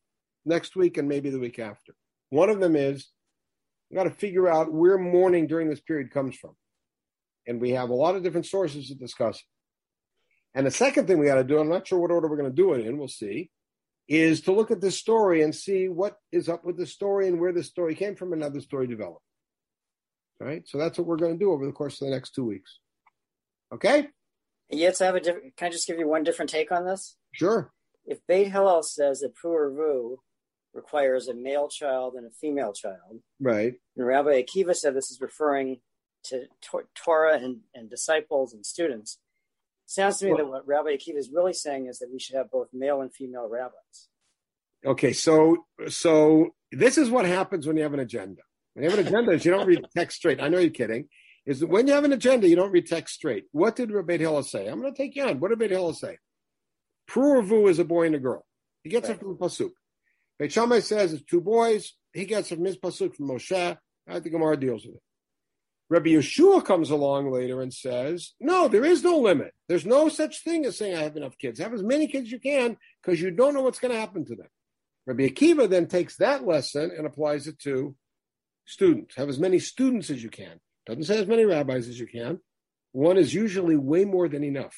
next 0.46 0.76
week 0.76 0.98
and 0.98 1.10
maybe 1.10 1.32
the 1.32 1.40
week 1.40 1.58
after. 1.58 1.96
One 2.30 2.52
of 2.52 2.60
them 2.60 2.76
is 2.76 3.08
we 3.90 3.96
got 3.96 4.04
to 4.04 4.12
figure 4.12 4.48
out 4.48 4.72
where 4.72 5.00
mourning 5.00 5.48
during 5.48 5.68
this 5.68 5.82
period 5.82 6.12
comes 6.12 6.36
from. 6.36 6.56
And 7.48 7.60
we 7.60 7.72
have 7.72 7.90
a 7.90 7.96
lot 7.96 8.16
of 8.16 8.22
different 8.22 8.46
sources 8.46 8.90
to 8.90 8.96
discuss. 8.96 9.42
And 10.54 10.68
the 10.68 10.72
second 10.72 11.08
thing 11.08 11.18
we 11.18 11.26
got 11.26 11.36
to 11.36 11.44
do, 11.44 11.58
I'm 11.58 11.70
not 11.70 11.88
sure 11.88 11.98
what 11.98 12.12
order 12.12 12.28
we're 12.28 12.38
going 12.38 12.50
to 12.50 12.56
do 12.56 12.74
it 12.74 12.86
in, 12.86 12.98
we'll 12.98 13.08
see, 13.08 13.50
is 14.08 14.42
to 14.42 14.52
look 14.54 14.72
at 14.72 14.82
this 14.82 14.98
story 14.98 15.42
and 15.44 15.54
see 15.54 15.88
what 15.90 16.18
is 16.32 16.48
up 16.50 16.64
with 16.64 16.78
the 16.78 16.86
story 16.86 17.28
and 17.28 17.40
where 17.40 17.52
the 17.52 17.64
story 17.64 17.94
came 17.96 18.16
from 18.16 18.34
and 18.34 18.42
how 18.42 18.50
the 18.50 18.62
story 18.62 18.88
developed. 18.88 19.24
All 20.40 20.48
right? 20.48 20.68
So 20.68 20.78
that's 20.78 20.98
what 20.98 21.08
we're 21.08 21.18
going 21.18 21.34
to 21.34 21.40
do 21.40 21.52
over 21.52 21.66
the 21.66 21.72
course 21.72 22.02
of 22.02 22.08
the 22.08 22.14
next 22.14 22.32
two 22.32 22.46
weeks. 22.46 22.80
Okay? 23.74 24.08
Yes, 24.70 25.02
I 25.02 25.06
have 25.06 25.16
a 25.16 25.20
different. 25.20 25.56
Can 25.58 25.68
I 25.68 25.72
just 25.72 25.88
give 25.88 25.98
you 26.00 26.08
one 26.08 26.24
different 26.24 26.50
take 26.52 26.72
on 26.72 26.86
this? 26.86 27.16
Sure. 27.34 27.72
If 28.06 28.20
Beit 28.28 28.52
Hillel 28.52 28.84
says 28.84 29.20
that 29.20 29.34
Puravu 29.36 30.18
requires 30.74 31.28
a 31.28 31.34
male 31.34 31.68
child 31.70 32.14
and 32.16 32.26
a 32.26 32.30
female 32.30 32.72
child, 32.74 33.22
Right. 33.40 33.74
and 33.96 34.06
Rabbi 34.08 34.42
Akiva 34.42 34.76
said 34.76 34.94
this 34.94 35.10
is 35.12 35.20
referring 35.22 35.80
to 36.26 36.44
Tor- 36.62 36.88
Torah 36.96 37.38
and, 37.40 37.62
and 37.74 37.90
disciples 37.90 38.54
and 38.54 38.66
students, 38.66 39.20
sounds 39.88 40.20
to 40.20 40.26
me 40.26 40.32
Well- 40.34 40.38
that 40.46 40.50
what 40.52 40.68
Rabbi 40.68 40.90
Akiva 40.90 41.18
is 41.18 41.32
really 41.32 41.54
saying 41.54 41.88
is 41.88 41.98
that 42.00 42.10
we 42.12 42.20
should 42.20 42.36
have 42.36 42.52
both 42.52 42.68
male 42.74 43.02
and 43.02 43.12
female 43.14 43.50
rabbis. 43.50 44.10
Okay, 44.86 45.12
so 45.14 45.66
so 45.90 46.52
this 46.72 46.98
is 47.00 47.10
what 47.10 47.26
happens 47.26 47.66
when 47.66 47.76
you 47.78 47.84
have 47.84 47.94
an 47.96 48.00
agenda. 48.00 48.44
When 48.74 48.84
you 48.84 48.90
have 48.92 49.00
an 49.00 49.08
agenda, 49.08 49.32
is 49.32 49.44
you 49.44 49.52
don't 49.52 49.66
read 49.66 49.84
text 49.96 50.18
straight. 50.18 50.40
I 50.40 50.50
know 50.50 50.60
you're 50.60 50.70
kidding. 50.70 51.10
Is 51.48 51.62
that 51.62 51.68
when 51.68 51.88
you 51.88 51.94
have 51.94 52.04
an 52.04 52.14
agenda, 52.14 52.48
you 52.48 52.56
don't 52.56 52.72
read 52.72 52.86
text 52.86 53.16
straight. 53.16 53.46
What 53.52 53.76
did 53.76 53.90
Rabbi 53.92 54.18
Hillel 54.18 54.44
say? 54.44 54.68
I'm 54.68 54.80
going 54.82 54.94
to 54.94 54.98
take 54.98 55.16
you 55.16 55.24
on. 55.24 55.40
What 55.40 55.48
did 55.50 55.60
Rabbi 55.60 55.74
Hillel 55.74 55.94
say? 55.94 56.18
Puravu 57.10 57.70
is 57.70 57.80
a 57.80 57.86
boy 57.86 58.06
and 58.08 58.16
a 58.16 58.20
girl. 58.20 58.46
He 58.84 58.90
gets 58.90 59.08
it 59.08 59.14
Right. 59.14 59.20
from 59.22 59.30
the 59.30 59.36
pasuk. 59.36 59.72
Beit 60.38 60.52
Shammai 60.52 60.80
says 60.80 61.14
it's 61.14 61.24
two 61.24 61.42
boys. 61.42 61.94
He 62.14 62.26
gets 62.26 62.52
it 62.52 62.56
from 62.56 62.66
his 62.66 62.78
pasuk 62.78 63.16
from 63.16 63.30
Moshe. 63.30 63.78
I 64.08 64.20
think 64.20 64.32
Gemara 64.34 64.58
deals 64.58 64.86
with 64.86 64.96
it. 64.96 65.02
Rabbi 65.90 66.10
Yeshua 66.10 66.66
comes 66.66 66.90
along 66.90 67.32
later 67.32 67.62
and 67.62 67.74
says, 67.74 68.34
no, 68.40 68.68
there 68.68 68.84
is 68.84 69.04
no 69.04 69.20
limit. 69.20 69.54
There's 69.70 69.86
no 69.86 70.10
such 70.10 70.44
thing 70.44 70.66
as 70.66 70.78
saying 70.78 70.96
I 70.96 71.04
have 71.04 71.16
enough 71.16 71.38
kids. 71.38 71.60
Have 71.60 71.74
as 71.74 71.84
many 71.84 72.08
kids 72.08 72.28
as 72.28 72.32
you 72.32 72.40
can 72.40 72.78
because 73.02 73.22
you 73.22 73.32
don't 73.32 73.54
know 73.54 73.62
what's 73.62 73.80
going 73.80 73.94
to 73.94 74.00
happen 74.00 74.26
to 74.26 74.36
them. 74.36 74.48
Rabbi 75.06 75.30
Akiva 75.30 75.70
then 75.70 75.88
takes 75.88 76.18
that 76.18 76.46
lesson 76.46 76.92
and 76.96 77.08
applies 77.08 77.48
it 77.48 77.58
to 77.60 77.96
students. 78.66 79.16
Have 79.16 79.30
as 79.30 79.40
many 79.40 79.60
students 79.60 80.10
as 80.10 80.22
you 80.22 80.30
can. 80.30 80.60
Doesn't 80.86 81.06
say 81.06 81.20
as 81.20 81.28
many 81.28 81.46
rabbis 81.46 81.88
as 81.88 81.98
you 81.98 82.08
can. 82.08 82.40
One 82.92 83.18
is 83.18 83.34
usually 83.34 83.78
way 83.78 84.04
more 84.04 84.28
than 84.28 84.44
enough. 84.44 84.76